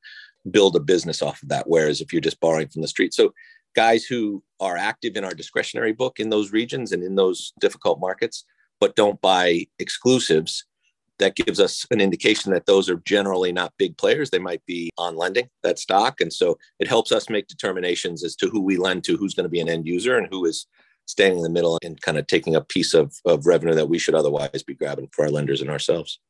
build 0.50 0.76
a 0.76 0.80
business 0.80 1.22
off 1.22 1.42
of 1.42 1.48
that. 1.48 1.68
Whereas 1.68 2.00
if 2.00 2.12
you're 2.12 2.20
just 2.20 2.40
borrowing 2.40 2.68
from 2.68 2.82
the 2.82 2.88
street, 2.88 3.14
so 3.14 3.32
guys 3.74 4.04
who 4.04 4.42
are 4.60 4.76
active 4.76 5.16
in 5.16 5.24
our 5.24 5.34
discretionary 5.34 5.92
book 5.92 6.20
in 6.20 6.30
those 6.30 6.52
regions 6.52 6.92
and 6.92 7.02
in 7.02 7.16
those 7.16 7.52
difficult 7.60 7.98
markets, 7.98 8.44
but 8.80 8.96
don't 8.96 9.20
buy 9.20 9.66
exclusives, 9.78 10.64
that 11.18 11.36
gives 11.36 11.60
us 11.60 11.86
an 11.90 12.00
indication 12.00 12.52
that 12.52 12.66
those 12.66 12.90
are 12.90 13.00
generally 13.04 13.52
not 13.52 13.72
big 13.78 13.96
players. 13.96 14.30
They 14.30 14.38
might 14.38 14.64
be 14.66 14.90
on 14.98 15.16
lending 15.16 15.48
that 15.62 15.78
stock. 15.78 16.20
And 16.20 16.32
so 16.32 16.58
it 16.80 16.88
helps 16.88 17.12
us 17.12 17.30
make 17.30 17.46
determinations 17.46 18.24
as 18.24 18.34
to 18.36 18.48
who 18.48 18.60
we 18.60 18.76
lend 18.76 19.04
to, 19.04 19.16
who's 19.16 19.34
going 19.34 19.44
to 19.44 19.50
be 19.50 19.60
an 19.60 19.68
end 19.68 19.86
user, 19.86 20.18
and 20.18 20.26
who 20.30 20.44
is 20.44 20.66
staying 21.06 21.36
in 21.36 21.42
the 21.42 21.50
middle 21.50 21.78
and 21.82 22.00
kind 22.00 22.18
of 22.18 22.26
taking 22.26 22.54
a 22.54 22.60
piece 22.60 22.94
of, 22.94 23.14
of 23.24 23.46
revenue 23.46 23.74
that 23.74 23.88
we 23.88 23.98
should 23.98 24.14
otherwise 24.14 24.62
be 24.62 24.74
grabbing 24.74 25.08
for 25.12 25.24
our 25.24 25.30
lenders 25.30 25.60
and 25.60 25.70
ourselves. 25.70 26.20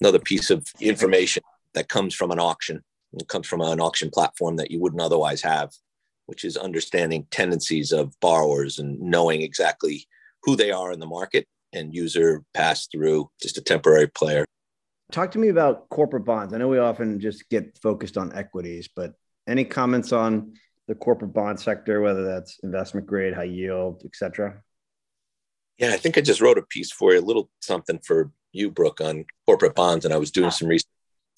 Another 0.00 0.18
piece 0.18 0.50
of 0.50 0.66
information 0.80 1.42
that 1.74 1.88
comes 1.88 2.14
from 2.14 2.30
an 2.30 2.40
auction, 2.40 2.82
it 3.12 3.28
comes 3.28 3.46
from 3.46 3.60
an 3.60 3.80
auction 3.80 4.10
platform 4.10 4.56
that 4.56 4.70
you 4.70 4.80
wouldn't 4.80 5.02
otherwise 5.02 5.42
have, 5.42 5.70
which 6.26 6.44
is 6.44 6.56
understanding 6.56 7.26
tendencies 7.30 7.92
of 7.92 8.18
borrowers 8.20 8.78
and 8.78 9.00
knowing 9.00 9.42
exactly 9.42 10.06
who 10.42 10.56
they 10.56 10.70
are 10.70 10.92
in 10.92 11.00
the 11.00 11.06
market 11.06 11.46
and 11.72 11.94
user 11.94 12.42
pass 12.54 12.86
through 12.86 13.30
just 13.42 13.58
a 13.58 13.62
temporary 13.62 14.06
player. 14.08 14.44
Talk 15.12 15.30
to 15.32 15.38
me 15.38 15.48
about 15.48 15.88
corporate 15.90 16.24
bonds. 16.24 16.52
I 16.52 16.58
know 16.58 16.68
we 16.68 16.78
often 16.78 17.20
just 17.20 17.48
get 17.48 17.78
focused 17.82 18.16
on 18.16 18.34
equities, 18.34 18.88
but 18.94 19.14
any 19.46 19.64
comments 19.64 20.12
on 20.12 20.54
the 20.88 20.94
corporate 20.94 21.32
bond 21.32 21.58
sector, 21.58 22.00
whether 22.00 22.24
that's 22.24 22.58
investment 22.62 23.06
grade, 23.06 23.34
high 23.34 23.44
yield, 23.44 24.02
et 24.04 24.14
cetera? 24.14 24.62
Yeah, 25.78 25.90
I 25.90 25.96
think 25.96 26.16
I 26.16 26.20
just 26.20 26.40
wrote 26.40 26.58
a 26.58 26.62
piece 26.62 26.92
for 26.92 27.12
you, 27.12 27.20
a 27.20 27.22
little 27.22 27.50
something 27.60 27.98
for 28.06 28.30
you, 28.52 28.70
Brooke, 28.70 29.00
on 29.00 29.24
corporate 29.46 29.74
bonds, 29.74 30.04
and 30.04 30.14
I 30.14 30.18
was 30.18 30.30
doing 30.30 30.50
some 30.50 30.68
research. 30.68 30.88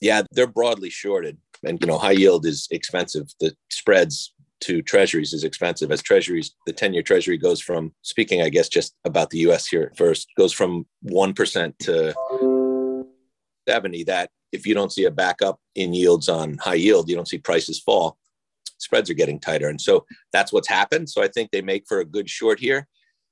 Yeah, 0.00 0.22
they're 0.32 0.46
broadly 0.46 0.90
shorted, 0.90 1.38
and 1.64 1.80
you 1.80 1.86
know, 1.86 1.96
high 1.96 2.12
yield 2.12 2.44
is 2.44 2.68
expensive. 2.70 3.28
The 3.40 3.54
spreads 3.70 4.34
to 4.60 4.82
treasuries 4.82 5.32
is 5.32 5.44
expensive. 5.44 5.90
As 5.90 6.02
treasuries, 6.02 6.54
the 6.66 6.72
10 6.72 6.92
year 6.92 7.02
treasury 7.02 7.38
goes 7.38 7.60
from, 7.60 7.92
speaking, 8.02 8.42
I 8.42 8.48
guess, 8.48 8.68
just 8.68 8.94
about 9.04 9.30
the 9.30 9.38
US 9.50 9.66
here 9.66 9.92
first, 9.96 10.28
goes 10.36 10.52
from 10.52 10.86
1% 11.04 11.78
to 11.80 13.06
70. 13.68 14.04
That 14.04 14.30
if 14.52 14.66
you 14.66 14.74
don't 14.74 14.92
see 14.92 15.04
a 15.04 15.10
backup 15.10 15.60
in 15.74 15.94
yields 15.94 16.28
on 16.28 16.58
high 16.58 16.74
yield, 16.74 17.08
you 17.08 17.16
don't 17.16 17.28
see 17.28 17.38
prices 17.38 17.80
fall, 17.80 18.18
spreads 18.86 19.10
are 19.10 19.14
getting 19.14 19.38
tighter. 19.38 19.68
And 19.68 19.80
so 19.80 20.06
that's 20.32 20.52
what's 20.52 20.68
happened. 20.68 21.10
So 21.10 21.22
I 21.22 21.28
think 21.28 21.50
they 21.50 21.62
make 21.62 21.84
for 21.86 22.00
a 22.00 22.04
good 22.04 22.30
short 22.30 22.58
here. 22.58 22.88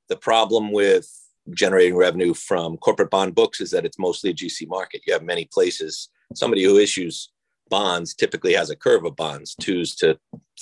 The 0.08 0.16
problem 0.16 0.70
with 0.70 1.08
generating 1.52 1.96
revenue 1.96 2.34
from 2.34 2.76
corporate 2.76 3.11
bond 3.11 3.34
books 3.34 3.61
is 3.61 3.70
that 3.70 3.84
it's 3.84 3.99
mostly 3.99 4.30
a 4.30 4.34
GC 4.34 4.68
market. 4.68 5.02
You 5.06 5.12
have 5.12 5.23
many 5.23 5.49
places. 5.52 6.11
Somebody 6.34 6.64
who 6.64 6.78
issues 6.78 7.30
bonds 7.70 8.14
typically 8.14 8.54
has 8.54 8.70
a 8.70 8.76
curve 8.76 9.04
of 9.04 9.16
bonds, 9.16 9.54
twos 9.54 9.94
to 9.96 10.18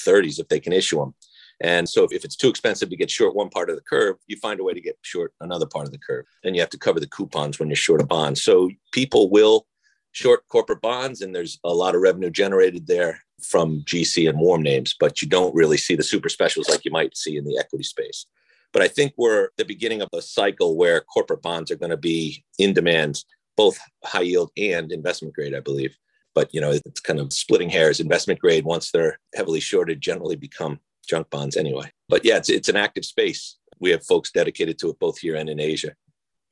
30s 0.07 0.39
if 0.39 0.49
they 0.49 0.61
can 0.61 0.73
issue 0.73 0.99
them. 0.99 1.15
And 1.61 1.89
so 1.89 2.09
if, 2.11 2.25
it's 2.25 2.37
too 2.37 2.49
expensive 2.49 2.91
to 2.91 2.97
get 2.97 3.11
short 3.11 3.37
one 3.37 3.49
part 3.49 3.71
of 3.71 3.77
the 3.77 3.83
curve, 3.83 4.17
you 4.27 4.37
find 4.37 4.59
a 4.59 4.65
way 4.65 4.75
to 4.75 4.81
get 4.81 4.99
short 5.03 5.33
another 5.41 5.67
part 5.67 5.87
of 5.87 5.93
the 5.93 5.99
curve. 5.99 6.25
And 6.45 6.57
you 6.57 6.61
have 6.61 6.71
to 6.71 6.79
cover 6.79 6.99
the 6.99 7.07
coupons 7.07 7.59
when 7.59 7.69
you're 7.69 7.77
short 7.77 8.01
a 8.01 8.07
bond. 8.07 8.37
So 8.39 8.71
people 8.93 9.31
will 9.31 9.67
short 10.11 10.47
corporate 10.49 10.83
bonds, 10.83 11.23
and 11.23 11.35
there's 11.35 11.59
a 11.65 11.73
lot 11.73 11.95
of 11.95 12.03
revenue 12.03 12.31
generated 12.31 12.87
there 12.87 13.21
from 13.45 13.83
GC 13.83 14.29
and 14.29 14.39
warm 14.39 14.63
names, 14.63 14.95
but 14.99 15.23
you 15.23 15.29
don't 15.29 15.55
really 15.55 15.77
see 15.77 15.95
the 15.95 16.03
super 16.03 16.29
specials 16.29 16.69
like 16.69 16.85
you 16.85 16.91
might 16.91 17.17
see 17.17 17.37
in 17.37 17.45
the 17.45 17.59
equity 17.59 17.85
space. 17.85 18.27
But 18.73 18.83
I 18.83 18.89
think 18.89 19.13
we're 19.17 19.49
the 19.59 19.65
beginning 19.65 20.01
of 20.01 20.09
a 20.13 20.23
cycle 20.23 20.77
where 20.77 21.03
corporate 21.03 21.43
bonds 21.43 21.71
are 21.71 21.77
going 21.77 21.91
to 21.91 21.97
be 21.97 22.45
in 22.59 22.73
demand, 22.73 23.23
both 23.57 23.79
high 24.05 24.23
yield 24.23 24.51
and 24.57 24.91
investment 24.91 25.35
grade, 25.35 25.55
I 25.55 25.61
believe. 25.61 25.97
But 26.35 26.53
you 26.55 26.61
know, 26.61 26.71
it's 26.71 27.01
kind 27.01 27.21
of 27.21 27.33
splitting 27.33 27.69
hairs. 27.69 28.01
Investment 28.01 28.41
grade, 28.41 28.65
once 28.65 28.91
they're 28.91 29.19
heavily 29.35 29.61
shorted, 29.61 30.01
generally 30.01 30.37
become 30.37 30.81
junk 31.07 31.29
bonds 31.31 31.57
anyway. 31.57 31.91
But 32.09 32.25
yeah, 32.25 32.39
it's 32.39 32.49
it's 32.49 32.69
an 32.71 32.77
active 32.77 33.05
space. 33.05 33.59
We 33.79 33.91
have 33.91 34.05
folks 34.07 34.31
dedicated 34.31 34.79
to 34.79 34.91
it 34.91 34.99
both 34.99 35.19
here 35.19 35.37
and 35.37 35.51
in 35.51 35.61
Asia. 35.61 35.95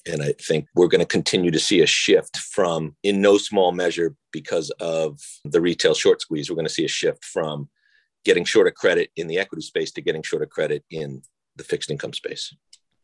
And 0.07 0.23
I 0.23 0.33
think 0.33 0.66
we're 0.75 0.88
going 0.88 1.00
to 1.00 1.07
continue 1.07 1.50
to 1.50 1.59
see 1.59 1.80
a 1.80 1.87
shift 1.87 2.38
from, 2.38 2.97
in 3.02 3.21
no 3.21 3.37
small 3.37 3.73
measure, 3.73 4.14
because 4.33 4.71
of 4.80 5.21
the 5.45 5.61
retail 5.61 5.95
short 5.95 6.21
squeeze, 6.21 6.49
we're 6.49 6.57
going 6.57 6.66
to 6.66 6.73
see 6.73 6.85
a 6.85 6.88
shift 6.88 7.25
from 7.25 7.69
getting 8.25 8.45
shorter 8.45 8.71
credit 8.71 9.11
in 9.16 9.26
the 9.26 9.38
equity 9.38 9.62
space 9.62 9.92
to 9.92 10.00
getting 10.00 10.23
shorter 10.23 10.47
credit 10.47 10.85
in 10.90 11.23
the 11.57 11.64
fixed 11.64 11.90
income 11.90 12.12
space 12.12 12.54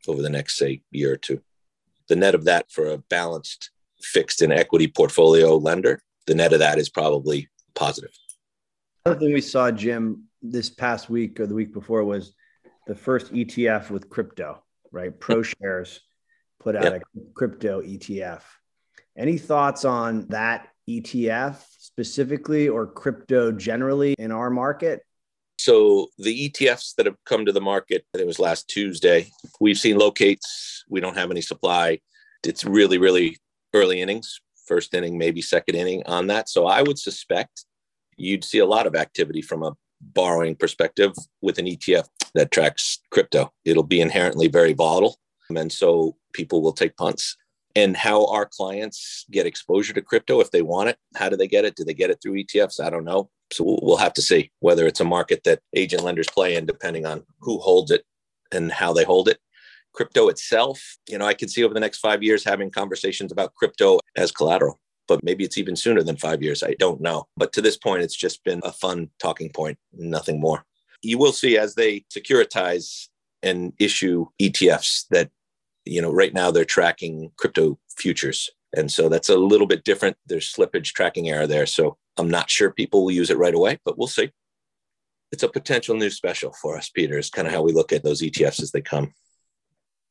over 0.09 0.23
the 0.23 0.31
next, 0.31 0.57
say, 0.57 0.83
year 0.91 1.13
or 1.13 1.17
two. 1.17 1.41
The 2.09 2.17
net 2.17 2.35
of 2.35 2.45
that 2.45 2.71
for 2.71 2.87
a 2.87 2.99
balanced 2.99 3.71
fixed 4.01 4.43
and 4.43 4.53
equity 4.53 4.87
portfolio 4.89 5.57
lender, 5.57 6.01
the 6.27 6.35
net 6.35 6.53
of 6.53 6.61
that 6.61 6.79
is 6.79 6.89
probably 6.89 7.49
positive. 7.75 8.13
Another 9.05 9.21
thing 9.21 9.35
we 9.35 9.41
saw, 9.41 9.71
Jim, 9.71 10.25
this 10.43 10.71
past 10.71 11.11
week 11.11 11.41
or 11.41 11.47
the 11.47 11.55
week 11.55 11.73
before 11.73 12.05
was 12.05 12.35
the 12.87 12.95
first 12.95 13.33
ETF 13.33 13.91
with 13.91 14.09
crypto, 14.09 14.63
right? 14.93 15.19
ProShares 15.19 16.01
put 16.67 16.75
out 16.75 16.83
yep. 16.83 17.03
a 17.03 17.21
crypto 17.33 17.81
ETF. 17.81 18.43
Any 19.17 19.39
thoughts 19.39 19.85
on 19.85 20.27
that 20.31 20.67
ETF 20.91 21.63
specifically 21.79 22.69
or 22.69 22.89
crypto 22.89 23.53
generally 23.53 24.17
in 24.19 24.33
our 24.33 24.51
market? 24.51 25.03
So 25.61 26.09
the 26.19 26.51
ETFs 26.51 26.97
that 26.97 27.07
have 27.07 27.15
come 27.25 27.47
to 27.47 27.53
the 27.53 27.61
market, 27.61 28.05
it 28.15 28.27
was 28.27 28.41
last 28.41 28.69
Tuesday. 28.69 29.31
We've 29.61 29.79
seen 29.79 29.97
locates. 29.97 30.83
We 30.89 31.01
don't 31.01 31.17
have 31.17 31.31
any 31.31 31.41
supply. 31.41 32.01
It's 32.45 32.65
really, 32.65 32.99
really 32.99 33.39
early 33.73 34.01
innings, 34.01 34.41
first 34.67 34.93
inning, 34.93 35.17
maybe 35.17 35.43
second 35.43 35.77
inning 35.77 36.03
on 36.07 36.27
that. 36.27 36.49
So 36.49 36.67
I 36.67 36.83
would 36.83 36.99
suspect 36.99 37.65
you'd 38.17 38.43
see 38.43 38.59
a 38.59 38.67
lot 38.67 38.89
of 38.89 38.97
activity 38.97 39.41
from 39.41 39.63
a 39.63 39.77
borrowing 40.01 40.57
perspective 40.57 41.13
with 41.41 41.59
an 41.59 41.67
ETF 41.67 42.09
that 42.35 42.51
tracks 42.51 42.99
crypto. 43.13 43.53
It'll 43.65 43.85
be 43.85 44.01
inherently 44.01 44.49
very 44.49 44.73
volatile. 44.73 45.17
And 45.49 45.71
so 45.71 46.17
people 46.37 46.63
will 46.63 46.73
take 46.73 46.97
punts. 46.97 47.37
And 47.75 47.97
how 47.97 48.27
our 48.27 48.47
clients 48.47 49.27
get 49.31 49.47
exposure 49.47 49.93
to 49.93 50.01
crypto 50.01 50.41
if 50.41 50.51
they 50.51 50.63
want 50.63 50.89
it, 50.89 50.97
how 51.15 51.29
do 51.29 51.37
they 51.37 51.49
get 51.49 51.65
it? 51.65 51.75
Do 51.77 51.85
they 51.85 51.95
get 51.95 52.11
it 52.11 52.21
through 52.23 52.43
ETFs? 52.43 52.81
I 52.81 52.89
don't 52.89 53.05
know. 53.05 53.31
So 53.53 53.79
we'll 53.83 53.99
have 53.99 54.15
to 54.15 54.23
see 54.23 54.51
whether 54.61 54.87
it's 54.87 55.01
a 55.01 55.05
market 55.05 55.45
that 55.45 55.61
agent 55.75 56.03
lenders 56.03 56.29
play 56.29 56.57
in, 56.57 56.65
depending 56.67 57.05
on 57.05 57.25
who 57.41 57.59
holds 57.59 57.91
it 57.91 58.05
and 58.53 58.73
how 58.73 58.93
they 58.93 59.05
hold 59.05 59.29
it. 59.29 59.39
Crypto 59.93 60.29
itself, 60.29 60.99
you 61.09 61.19
know, 61.19 61.27
I 61.27 61.35
can 61.35 61.49
see 61.49 61.65
over 61.65 61.75
the 61.75 61.81
next 61.81 61.99
five 61.99 62.23
years 62.23 62.45
having 62.45 62.71
conversations 62.71 63.33
about 63.33 63.55
crypto 63.55 63.99
as 64.17 64.33
collateral, 64.33 64.81
but 65.07 65.23
maybe 65.23 65.45
it's 65.45 65.59
even 65.59 65.77
sooner 65.77 66.03
than 66.03 66.17
five 66.17 66.43
years. 66.43 66.63
I 66.63 66.75
don't 66.79 67.01
know. 67.01 67.27
But 67.37 67.53
to 67.55 67.63
this 67.63 67.77
point, 67.77 68.03
it's 68.03 68.17
just 68.17 68.43
been 68.45 68.61
a 68.65 68.73
fun 68.73 69.11
talking 69.19 69.51
point, 69.51 69.79
nothing 69.93 70.41
more. 70.41 70.65
You 71.03 71.19
will 71.19 71.33
see 71.33 71.57
as 71.57 71.75
they 71.75 72.05
securitize 72.15 73.09
and 73.43 73.73
issue 73.79 74.27
ETFs 74.41 75.07
that 75.11 75.31
you 75.87 76.03
know, 76.03 76.13
right 76.13 76.35
now 76.35 76.51
they're 76.51 76.65
tracking 76.65 77.31
crypto 77.37 77.79
futures. 77.97 78.51
And 78.77 78.91
so 78.91 79.09
that's 79.09 79.29
a 79.29 79.37
little 79.37 79.67
bit 79.67 79.85
different. 79.85 80.17
There's 80.27 80.53
slippage 80.53 80.93
tracking 80.93 81.31
error 81.31 81.47
there. 81.47 81.67
So 81.67 81.97
I'm 82.19 82.29
not 82.29 82.51
sure 82.51 82.71
people 82.71 83.05
will 83.05 83.13
use 83.13 83.31
it 83.31 83.39
right 83.39 83.55
away, 83.55 83.79
but 83.85 83.97
we'll 83.97 84.09
see. 84.09 84.31
It's 85.33 85.43
a 85.43 85.49
potential 85.49 85.97
new 85.97 86.11
special 86.11 86.53
for 86.53 86.77
us, 86.77 86.89
Peter, 86.89 87.19
is 87.19 87.31
kind 87.31 87.49
of 87.49 87.55
how 87.55 87.63
we 87.63 87.73
look 87.73 87.93
at 87.93 88.03
those 88.03 88.23
ETFs 88.23 88.63
as 88.63 88.73
they 88.73 88.81
come. 88.81 89.13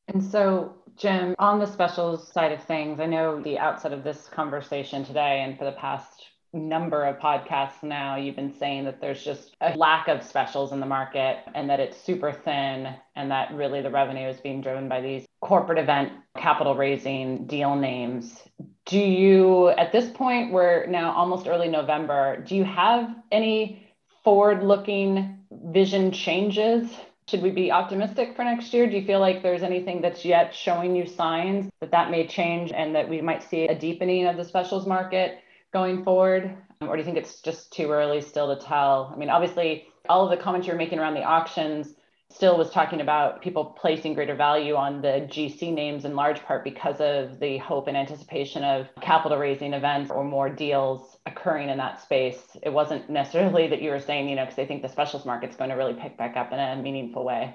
And 0.08 0.24
so, 0.24 0.76
Jim, 0.98 1.36
on 1.40 1.60
the 1.60 1.66
specials 1.66 2.32
side 2.32 2.52
of 2.52 2.64
things, 2.64 3.00
I 3.00 3.06
know 3.06 3.42
the 3.42 3.58
outset 3.58 3.94
of 3.94 4.04
this 4.04 4.28
conversation 4.28 5.04
today 5.04 5.42
and 5.42 5.58
for 5.58 5.66
the 5.66 5.72
past 5.74 6.28
number 6.56 7.04
of 7.04 7.20
podcasts 7.20 7.84
now, 7.84 8.16
you've 8.16 8.36
been 8.36 8.58
saying 8.58 8.86
that 8.86 9.02
there's 9.02 9.24
just 9.24 9.56
a 9.62 9.76
lack 9.76 10.08
of 10.08 10.24
specials 10.24 10.72
in 10.72 10.80
the 10.80 10.86
market 10.86 11.40
and 11.54 11.70
that 11.70 11.80
it's 11.80 12.00
super 12.00 12.32
thin 12.32 12.96
and 13.16 13.30
that 13.30 13.54
really 13.54 13.82
the 13.82 13.92
revenue 13.92 14.28
is 14.28 14.40
being 14.40 14.62
driven 14.62 14.88
by 14.88 15.02
these 15.02 15.26
corporate 15.42 15.78
event 15.78 16.12
capital 16.38 16.76
raising 16.76 17.46
deal 17.46 17.76
names. 17.76 18.42
Do 18.86 19.00
you, 19.00 19.70
at 19.70 19.92
this 19.92 20.10
point, 20.10 20.52
we're 20.52 20.86
now 20.88 21.12
almost 21.14 21.48
early 21.48 21.68
November, 21.68 22.42
do 22.42 22.56
you 22.56 22.64
have 22.64 23.14
any 23.32 23.88
forward 24.24 24.64
looking 24.64 25.40
vision 25.52 26.12
changes? 26.12 26.92
Should 27.28 27.42
we 27.42 27.50
be 27.50 27.72
optimistic 27.72 28.36
for 28.36 28.44
next 28.44 28.72
year? 28.74 28.88
Do 28.88 28.96
you 28.96 29.06
feel 29.06 29.20
like 29.20 29.42
there's 29.42 29.64
anything 29.64 30.02
that's 30.02 30.24
yet 30.24 30.54
showing 30.54 30.96
you 30.96 31.08
signs 31.08 31.72
that 31.82 31.92
that 31.92 32.12
may 32.12 32.28
change 32.28 32.72
and 32.72 32.94
that 32.96 33.10
we 33.10 33.22
might 33.22 33.42
see 33.42 33.68
a 33.68 33.78
deepening 33.78 34.28
of 34.28 34.38
the 34.38 34.46
specials 34.46 34.86
market? 34.86 35.40
Going 35.76 36.06
forward? 36.06 36.56
Or 36.80 36.96
do 36.96 37.00
you 37.00 37.04
think 37.04 37.18
it's 37.18 37.42
just 37.42 37.74
too 37.74 37.92
early 37.92 38.22
still 38.22 38.56
to 38.56 38.66
tell? 38.66 39.12
I 39.14 39.18
mean, 39.18 39.30
obviously, 39.30 39.88
all 40.08 40.24
of 40.24 40.30
the 40.30 40.42
comments 40.42 40.68
you're 40.68 40.78
making 40.78 41.00
around 41.00 41.16
the 41.16 41.24
auctions 41.24 41.94
still 42.32 42.58
was 42.58 42.70
talking 42.72 43.02
about 43.02 43.42
people 43.42 43.66
placing 43.66 44.14
greater 44.14 44.36
value 44.36 44.76
on 44.76 45.02
the 45.02 45.28
GC 45.30 45.74
names 45.74 46.06
in 46.06 46.16
large 46.16 46.42
part 46.44 46.64
because 46.64 47.02
of 47.02 47.42
the 47.42 47.58
hope 47.58 47.90
and 47.90 47.98
anticipation 47.98 48.64
of 48.64 48.88
capital 49.02 49.38
raising 49.38 49.74
events 49.74 50.12
or 50.12 50.24
more 50.24 50.50
deals 50.50 51.18
occurring 51.26 51.68
in 51.68 51.78
that 51.78 52.02
space. 52.02 52.42
It 52.64 52.72
wasn't 52.72 53.10
necessarily 53.10 53.68
that 53.68 53.82
you 53.82 53.90
were 53.90 54.00
saying, 54.00 54.30
you 54.30 54.38
know, 54.38 54.44
because 54.44 54.56
they 54.56 54.66
think 54.66 54.82
the 54.82 54.88
specials 54.88 55.26
market's 55.26 55.58
going 55.58 55.72
to 55.72 55.76
really 55.76 55.94
pick 55.94 56.18
back 56.18 56.38
up 56.38 56.54
in 56.54 56.60
a 56.60 56.78
meaningful 56.78 57.26
way. 57.26 57.54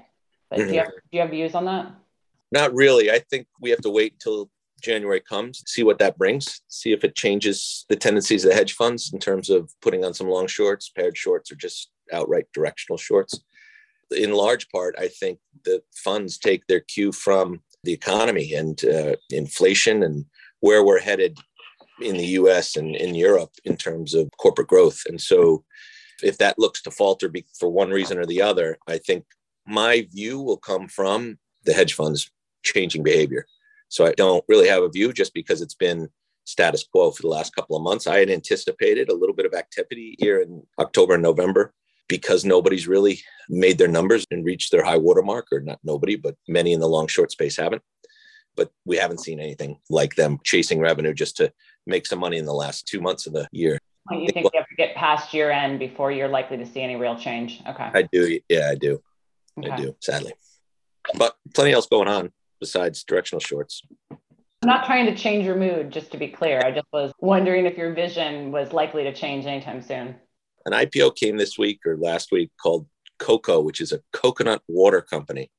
But 0.50 0.58
mm-hmm. 0.58 0.68
do, 0.68 0.74
you 0.74 0.80
have, 0.80 0.88
do 0.88 1.12
you 1.12 1.20
have 1.20 1.30
views 1.30 1.54
on 1.54 1.64
that? 1.64 1.90
Not 2.52 2.74
really. 2.74 3.10
I 3.10 3.20
think 3.30 3.46
we 3.62 3.70
have 3.70 3.80
to 3.80 3.90
wait 3.90 4.12
until 4.12 4.50
January 4.80 5.20
comes, 5.20 5.62
see 5.66 5.82
what 5.82 5.98
that 5.98 6.18
brings, 6.18 6.60
see 6.68 6.92
if 6.92 7.04
it 7.04 7.14
changes 7.14 7.84
the 7.88 7.96
tendencies 7.96 8.44
of 8.44 8.50
the 8.50 8.56
hedge 8.56 8.74
funds 8.74 9.12
in 9.12 9.18
terms 9.18 9.50
of 9.50 9.72
putting 9.82 10.04
on 10.04 10.14
some 10.14 10.28
long 10.28 10.46
shorts, 10.46 10.88
paired 10.88 11.16
shorts, 11.16 11.50
or 11.50 11.56
just 11.56 11.90
outright 12.12 12.46
directional 12.52 12.98
shorts. 12.98 13.40
In 14.10 14.32
large 14.32 14.68
part, 14.70 14.94
I 14.98 15.08
think 15.08 15.38
the 15.64 15.82
funds 15.94 16.38
take 16.38 16.66
their 16.66 16.80
cue 16.80 17.12
from 17.12 17.60
the 17.84 17.92
economy 17.92 18.54
and 18.54 18.84
uh, 18.84 19.16
inflation 19.30 20.02
and 20.02 20.24
where 20.60 20.84
we're 20.84 21.00
headed 21.00 21.38
in 22.00 22.16
the 22.16 22.26
US 22.26 22.76
and 22.76 22.96
in 22.96 23.14
Europe 23.14 23.52
in 23.64 23.76
terms 23.76 24.14
of 24.14 24.28
corporate 24.38 24.68
growth. 24.68 25.02
And 25.06 25.20
so, 25.20 25.64
if 26.22 26.36
that 26.38 26.58
looks 26.58 26.82
to 26.82 26.90
falter 26.90 27.32
for 27.58 27.70
one 27.70 27.90
reason 27.90 28.18
or 28.18 28.26
the 28.26 28.42
other, 28.42 28.78
I 28.86 28.98
think 28.98 29.24
my 29.66 30.06
view 30.12 30.40
will 30.40 30.58
come 30.58 30.88
from 30.88 31.38
the 31.64 31.72
hedge 31.72 31.94
funds 31.94 32.30
changing 32.62 33.02
behavior. 33.02 33.46
So 33.90 34.06
I 34.06 34.12
don't 34.12 34.44
really 34.48 34.68
have 34.68 34.84
a 34.84 34.88
view 34.88 35.12
just 35.12 35.34
because 35.34 35.60
it's 35.60 35.74
been 35.74 36.08
status 36.44 36.84
quo 36.90 37.10
for 37.10 37.22
the 37.22 37.28
last 37.28 37.54
couple 37.54 37.76
of 37.76 37.82
months. 37.82 38.06
I 38.06 38.20
had 38.20 38.30
anticipated 38.30 39.10
a 39.10 39.14
little 39.14 39.34
bit 39.34 39.46
of 39.46 39.52
activity 39.52 40.16
here 40.18 40.40
in 40.40 40.62
October 40.78 41.14
and 41.14 41.22
November, 41.22 41.74
because 42.08 42.44
nobody's 42.44 42.88
really 42.88 43.20
made 43.48 43.78
their 43.78 43.88
numbers 43.88 44.24
and 44.30 44.44
reached 44.44 44.70
their 44.70 44.84
high 44.84 44.96
watermark, 44.96 45.48
or 45.52 45.60
not 45.60 45.80
nobody, 45.82 46.16
but 46.16 46.36
many 46.48 46.72
in 46.72 46.80
the 46.80 46.88
long 46.88 47.08
short 47.08 47.32
space 47.32 47.56
haven't. 47.56 47.82
But 48.56 48.70
we 48.84 48.96
haven't 48.96 49.20
seen 49.20 49.40
anything 49.40 49.78
like 49.90 50.14
them 50.14 50.38
chasing 50.44 50.80
revenue 50.80 51.12
just 51.12 51.36
to 51.38 51.52
make 51.86 52.06
some 52.06 52.20
money 52.20 52.38
in 52.38 52.46
the 52.46 52.54
last 52.54 52.86
two 52.86 53.00
months 53.00 53.26
of 53.26 53.32
the 53.32 53.48
year. 53.50 53.78
You 54.10 54.28
think 54.28 54.44
well, 54.44 54.50
you 54.54 54.60
have 54.60 54.68
to 54.68 54.74
get 54.76 54.94
past 54.94 55.34
year 55.34 55.50
end 55.50 55.78
before 55.78 56.10
you're 56.10 56.28
likely 56.28 56.56
to 56.56 56.66
see 56.66 56.80
any 56.80 56.96
real 56.96 57.16
change? 57.16 57.60
Okay. 57.68 57.90
I 57.92 58.02
do. 58.02 58.38
Yeah, 58.48 58.68
I 58.70 58.76
do. 58.76 59.02
Okay. 59.58 59.70
I 59.70 59.76
do, 59.76 59.96
sadly. 60.00 60.32
But 61.14 61.34
plenty 61.54 61.72
else 61.72 61.86
going 61.86 62.08
on 62.08 62.32
besides 62.60 63.04
directional 63.04 63.40
shorts. 63.40 63.82
I'm 64.10 64.68
not 64.68 64.84
trying 64.84 65.06
to 65.06 65.14
change 65.14 65.46
your 65.46 65.56
mood, 65.56 65.90
just 65.90 66.12
to 66.12 66.18
be 66.18 66.28
clear. 66.28 66.60
I 66.62 66.70
just 66.70 66.86
was 66.92 67.12
wondering 67.18 67.64
if 67.66 67.78
your 67.78 67.94
vision 67.94 68.52
was 68.52 68.72
likely 68.72 69.04
to 69.04 69.14
change 69.14 69.46
anytime 69.46 69.80
soon. 69.80 70.16
An 70.66 70.72
IPO 70.72 71.16
came 71.16 71.38
this 71.38 71.56
week 71.56 71.80
or 71.86 71.96
last 71.96 72.30
week 72.30 72.50
called 72.62 72.86
Coco, 73.18 73.60
which 73.60 73.80
is 73.80 73.92
a 73.92 74.00
coconut 74.12 74.62
water 74.68 75.00
company. 75.00 75.50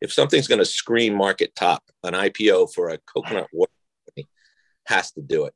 If 0.00 0.12
something's 0.12 0.46
going 0.46 0.60
to 0.60 0.64
scream 0.64 1.14
market 1.14 1.54
top, 1.56 1.82
an 2.04 2.14
IPO 2.14 2.72
for 2.72 2.90
a 2.90 2.98
coconut 2.98 3.48
water 3.52 3.72
company 4.06 4.28
has 4.86 5.10
to 5.12 5.22
do 5.22 5.46
it. 5.46 5.54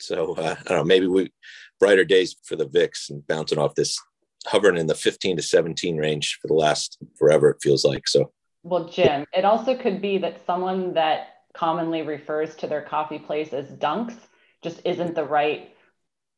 So 0.00 0.34
uh, 0.34 0.56
I 0.58 0.68
don't 0.68 0.78
know, 0.78 0.84
maybe 0.84 1.06
we 1.06 1.32
brighter 1.78 2.04
days 2.04 2.34
for 2.44 2.56
the 2.56 2.68
VIX 2.68 3.10
and 3.10 3.26
bouncing 3.26 3.58
off 3.58 3.74
this 3.74 3.98
hovering 4.46 4.78
in 4.78 4.86
the 4.86 4.94
15 4.94 5.36
to 5.36 5.42
17 5.42 5.96
range 5.96 6.38
for 6.40 6.48
the 6.48 6.54
last 6.54 6.98
forever, 7.18 7.50
it 7.50 7.62
feels 7.62 7.84
like. 7.84 8.08
So, 8.08 8.32
well, 8.62 8.84
Jim, 8.88 9.26
it 9.32 9.44
also 9.44 9.76
could 9.76 10.00
be 10.00 10.18
that 10.18 10.44
someone 10.46 10.94
that 10.94 11.28
commonly 11.54 12.02
refers 12.02 12.54
to 12.56 12.66
their 12.66 12.82
coffee 12.82 13.18
place 13.18 13.52
as 13.52 13.66
dunks 13.66 14.16
just 14.62 14.80
isn't 14.84 15.14
the 15.14 15.24
right 15.24 15.74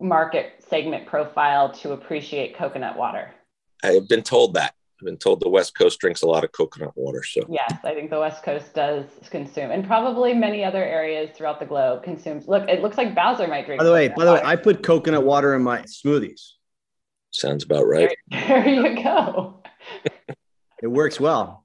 market 0.01 0.65
segment 0.69 1.07
profile 1.07 1.73
to 1.73 1.93
appreciate 1.93 2.57
coconut 2.57 2.97
water. 2.97 3.33
I 3.83 3.89
have 3.89 4.09
been 4.09 4.23
told 4.23 4.55
that. 4.55 4.75
I've 5.01 5.07
been 5.07 5.17
told 5.19 5.41
the 5.41 5.49
West 5.49 5.77
Coast 5.77 6.01
drinks 6.01 6.23
a 6.23 6.27
lot 6.27 6.45
of 6.45 6.53
coconut 6.53 6.93
water. 6.95 7.23
So 7.23 7.43
yes, 7.49 7.73
I 7.85 7.95
think 7.95 8.11
the 8.11 8.21
West 8.21 8.43
Coast 8.43 8.75
does 8.75 9.05
consume, 9.31 9.71
and 9.71 9.87
probably 9.87 10.33
many 10.33 10.65
other 10.65 10.83
areas 10.83 11.31
throughout 11.37 11.61
the 11.61 11.67
globe 11.67 12.03
consumes. 12.03 12.49
Look, 12.49 12.69
it 12.69 12.81
looks 12.81 12.97
like 12.97 13.15
Bowser 13.15 13.47
might 13.47 13.67
drink. 13.67 13.81
By 13.81 13.85
the 13.85 13.93
way, 13.93 14.09
by 14.09 14.25
the 14.25 14.33
way, 14.35 14.41
I 14.43 14.57
put 14.57 14.83
coconut 14.83 15.25
water 15.25 15.55
in 15.55 15.63
my 15.63 15.83
smoothies. 15.83 16.53
Sounds 17.33 17.65
about 17.65 17.87
right. 17.87 18.17
There, 18.31 18.49
there 18.65 18.69
you 18.69 19.03
go. 19.03 19.63
it 20.83 20.87
works 20.87 21.19
well. 21.19 21.64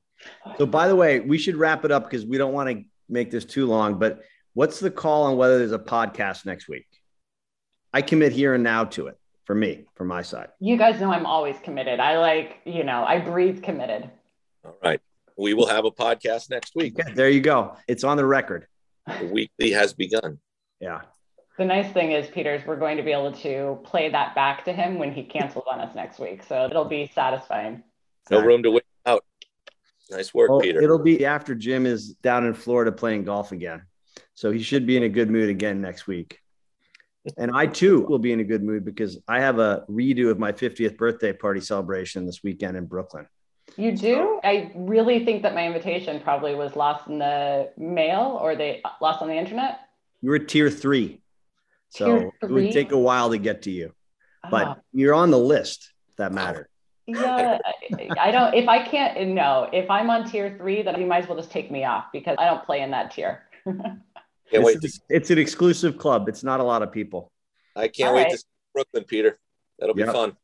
So, 0.57 0.65
by 0.65 0.87
the 0.87 0.95
way, 0.95 1.19
we 1.19 1.37
should 1.37 1.55
wrap 1.55 1.85
it 1.85 1.91
up 1.91 2.09
because 2.09 2.25
we 2.25 2.37
don't 2.37 2.53
want 2.53 2.69
to 2.69 2.83
make 3.07 3.31
this 3.31 3.45
too 3.45 3.65
long. 3.65 3.99
But 3.99 4.21
what's 4.53 4.79
the 4.79 4.91
call 4.91 5.23
on 5.23 5.37
whether 5.37 5.57
there's 5.57 5.71
a 5.71 5.79
podcast 5.79 6.45
next 6.45 6.67
week? 6.67 6.87
I 7.93 8.01
commit 8.01 8.31
here 8.31 8.53
and 8.53 8.63
now 8.63 8.85
to 8.85 9.07
it 9.07 9.17
for 9.45 9.55
me, 9.55 9.85
for 9.95 10.03
my 10.05 10.21
side. 10.21 10.49
You 10.59 10.77
guys 10.77 10.99
know 10.99 11.11
I'm 11.11 11.25
always 11.25 11.57
committed. 11.63 11.99
I 11.99 12.19
like, 12.19 12.59
you 12.65 12.83
know, 12.83 13.03
I 13.03 13.19
breathe 13.19 13.63
committed. 13.63 14.09
All 14.63 14.77
right. 14.83 15.01
We 15.37 15.53
will 15.53 15.67
have 15.67 15.85
a 15.85 15.91
podcast 15.91 16.49
next 16.49 16.75
week. 16.75 16.99
Okay, 16.99 17.13
there 17.13 17.29
you 17.29 17.39
go. 17.39 17.77
It's 17.87 18.03
on 18.03 18.17
the 18.17 18.25
record. 18.25 18.67
The 19.07 19.25
weekly 19.25 19.71
has 19.71 19.93
begun. 19.93 20.37
Yeah. 20.79 21.01
The 21.57 21.65
nice 21.65 21.91
thing 21.91 22.11
is, 22.11 22.27
Peters, 22.27 22.61
we're 22.65 22.75
going 22.75 22.97
to 22.97 23.03
be 23.03 23.11
able 23.11 23.31
to 23.31 23.79
play 23.83 24.09
that 24.09 24.35
back 24.35 24.65
to 24.65 24.73
him 24.73 24.99
when 24.99 25.13
he 25.13 25.23
cancels 25.23 25.65
on 25.71 25.79
us 25.79 25.95
next 25.95 26.19
week. 26.19 26.43
So 26.43 26.65
it'll 26.65 26.85
be 26.85 27.11
satisfying. 27.15 27.83
No 28.29 28.41
room 28.41 28.63
to 28.63 28.71
wait 28.71 28.83
out. 28.83 28.88
Nice 30.11 30.33
work, 30.33 30.49
well, 30.49 30.59
Peter. 30.59 30.81
It'll 30.81 30.99
be 30.99 31.25
after 31.25 31.53
Jim 31.55 31.85
is 31.85 32.13
down 32.15 32.45
in 32.45 32.53
Florida 32.53 32.91
playing 32.91 33.25
golf 33.25 33.51
again. 33.51 33.83
So 34.33 34.51
he 34.51 34.61
should 34.61 34.85
be 34.87 34.97
in 34.97 35.03
a 35.03 35.09
good 35.09 35.29
mood 35.29 35.49
again 35.49 35.81
next 35.81 36.07
week. 36.07 36.39
And 37.37 37.51
I 37.53 37.67
too 37.67 38.01
will 38.01 38.19
be 38.19 38.31
in 38.31 38.39
a 38.39 38.43
good 38.43 38.63
mood 38.63 38.85
because 38.85 39.19
I 39.27 39.41
have 39.41 39.59
a 39.59 39.83
redo 39.89 40.31
of 40.31 40.39
my 40.39 40.51
50th 40.51 40.97
birthday 40.97 41.33
party 41.33 41.59
celebration 41.59 42.25
this 42.25 42.41
weekend 42.43 42.77
in 42.77 42.85
Brooklyn. 42.85 43.27
You 43.75 43.95
do? 43.95 44.39
I 44.43 44.71
really 44.75 45.25
think 45.25 45.43
that 45.43 45.53
my 45.53 45.67
invitation 45.67 46.21
probably 46.21 46.55
was 46.55 46.75
lost 46.75 47.07
in 47.07 47.19
the 47.19 47.71
mail 47.77 48.39
or 48.41 48.55
they 48.55 48.81
lost 49.01 49.21
on 49.21 49.27
the 49.27 49.35
internet. 49.35 49.81
You 50.21 50.31
were 50.31 50.39
tier 50.39 50.69
three. 50.69 51.21
So 51.89 52.31
it 52.41 52.49
would 52.49 52.71
take 52.71 52.91
a 52.91 52.97
while 52.97 53.31
to 53.31 53.37
get 53.37 53.63
to 53.63 53.71
you, 53.71 53.93
but 54.49 54.67
oh. 54.67 54.75
you're 54.93 55.15
on 55.15 55.31
the 55.31 55.39
list. 55.39 55.91
That 56.17 56.31
ah. 56.31 56.35
matter. 56.35 56.69
Yeah, 57.15 57.57
I 58.19 58.31
don't. 58.31 58.53
If 58.53 58.67
I 58.67 58.83
can't, 58.85 59.29
no. 59.29 59.69
If 59.71 59.89
I'm 59.89 60.09
on 60.09 60.29
tier 60.29 60.55
three, 60.57 60.81
then 60.81 60.99
you 60.99 61.05
might 61.05 61.23
as 61.23 61.29
well 61.29 61.37
just 61.37 61.51
take 61.51 61.71
me 61.71 61.85
off 61.85 62.05
because 62.11 62.35
I 62.39 62.45
don't 62.45 62.63
play 62.65 62.81
in 62.81 62.91
that 62.91 63.11
tier. 63.11 63.43
Can't 63.65 64.63
wait. 64.63 64.81
To... 64.81 64.99
It's 65.09 65.29
an 65.29 65.37
exclusive 65.37 65.97
club. 65.97 66.27
It's 66.27 66.43
not 66.43 66.59
a 66.59 66.63
lot 66.63 66.81
of 66.81 66.91
people. 66.91 67.31
I 67.75 67.87
can't 67.87 68.09
All 68.09 68.15
wait 68.15 68.23
right. 68.23 68.31
to 68.31 68.37
see 68.37 68.45
Brooklyn, 68.73 69.03
Peter. 69.03 69.39
That'll 69.77 69.95
be 69.95 70.03
fun. 70.03 70.35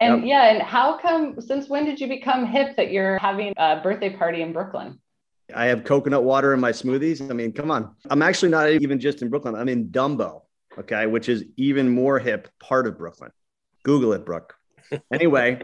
And 0.00 0.22
yep. 0.22 0.28
yeah, 0.28 0.52
and 0.52 0.62
how 0.62 0.98
come? 0.98 1.40
Since 1.40 1.68
when 1.68 1.84
did 1.84 2.00
you 2.00 2.08
become 2.08 2.46
hip 2.46 2.76
that 2.76 2.90
you're 2.90 3.18
having 3.18 3.54
a 3.56 3.80
birthday 3.80 4.10
party 4.10 4.42
in 4.42 4.52
Brooklyn? 4.52 4.98
I 5.54 5.66
have 5.66 5.84
coconut 5.84 6.24
water 6.24 6.52
in 6.52 6.60
my 6.60 6.72
smoothies. 6.72 7.30
I 7.30 7.34
mean, 7.34 7.52
come 7.52 7.70
on. 7.70 7.94
I'm 8.10 8.22
actually 8.22 8.48
not 8.48 8.70
even 8.70 8.98
just 8.98 9.22
in 9.22 9.28
Brooklyn. 9.28 9.54
I'm 9.54 9.68
in 9.68 9.88
Dumbo 9.88 10.42
okay, 10.78 11.06
which 11.06 11.28
is 11.28 11.44
even 11.56 11.88
more 11.88 12.18
hip 12.18 12.48
part 12.58 12.86
of 12.86 12.98
Brooklyn. 12.98 13.30
Google 13.82 14.12
it, 14.12 14.24
Brooke. 14.24 14.56
Anyway, 15.12 15.62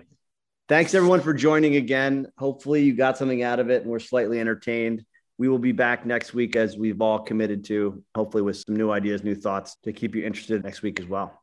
thanks 0.71 0.95
everyone 0.95 1.21
for 1.21 1.35
joining 1.35 1.75
again. 1.75 2.29
Hopefully, 2.39 2.85
you 2.85 2.95
got 2.95 3.19
something 3.19 3.43
out 3.43 3.59
of 3.59 3.69
it 3.71 3.83
and 3.83 3.91
we're 3.91 3.99
slightly 3.99 4.39
entertained. 4.39 5.05
We 5.37 5.49
will 5.49 5.59
be 5.59 5.73
back 5.73 6.07
next 6.07 6.33
week 6.33 6.55
as 6.55 6.79
we've 6.79 7.03
all 7.03 7.19
committed 7.19 7.65
to, 7.67 8.03
hopefully, 8.15 8.43
with 8.43 8.57
some 8.57 8.77
new 8.77 8.91
ideas, 8.91 9.25
new 9.25 9.35
thoughts 9.35 9.77
to 9.83 9.93
keep 9.93 10.15
you 10.15 10.25
interested 10.25 10.63
next 10.63 10.83
week 10.83 11.01
as 11.01 11.07
well. 11.07 11.43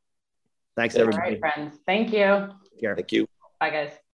Thanks, 0.75 0.95
everybody. 0.95 1.17
All 1.17 1.29
right, 1.31 1.39
friends. 1.39 1.77
Thank 1.85 2.13
you. 2.13 2.49
Yeah, 2.79 2.95
thank 2.95 3.11
you. 3.11 3.27
Bye, 3.59 3.69
guys. 3.71 3.97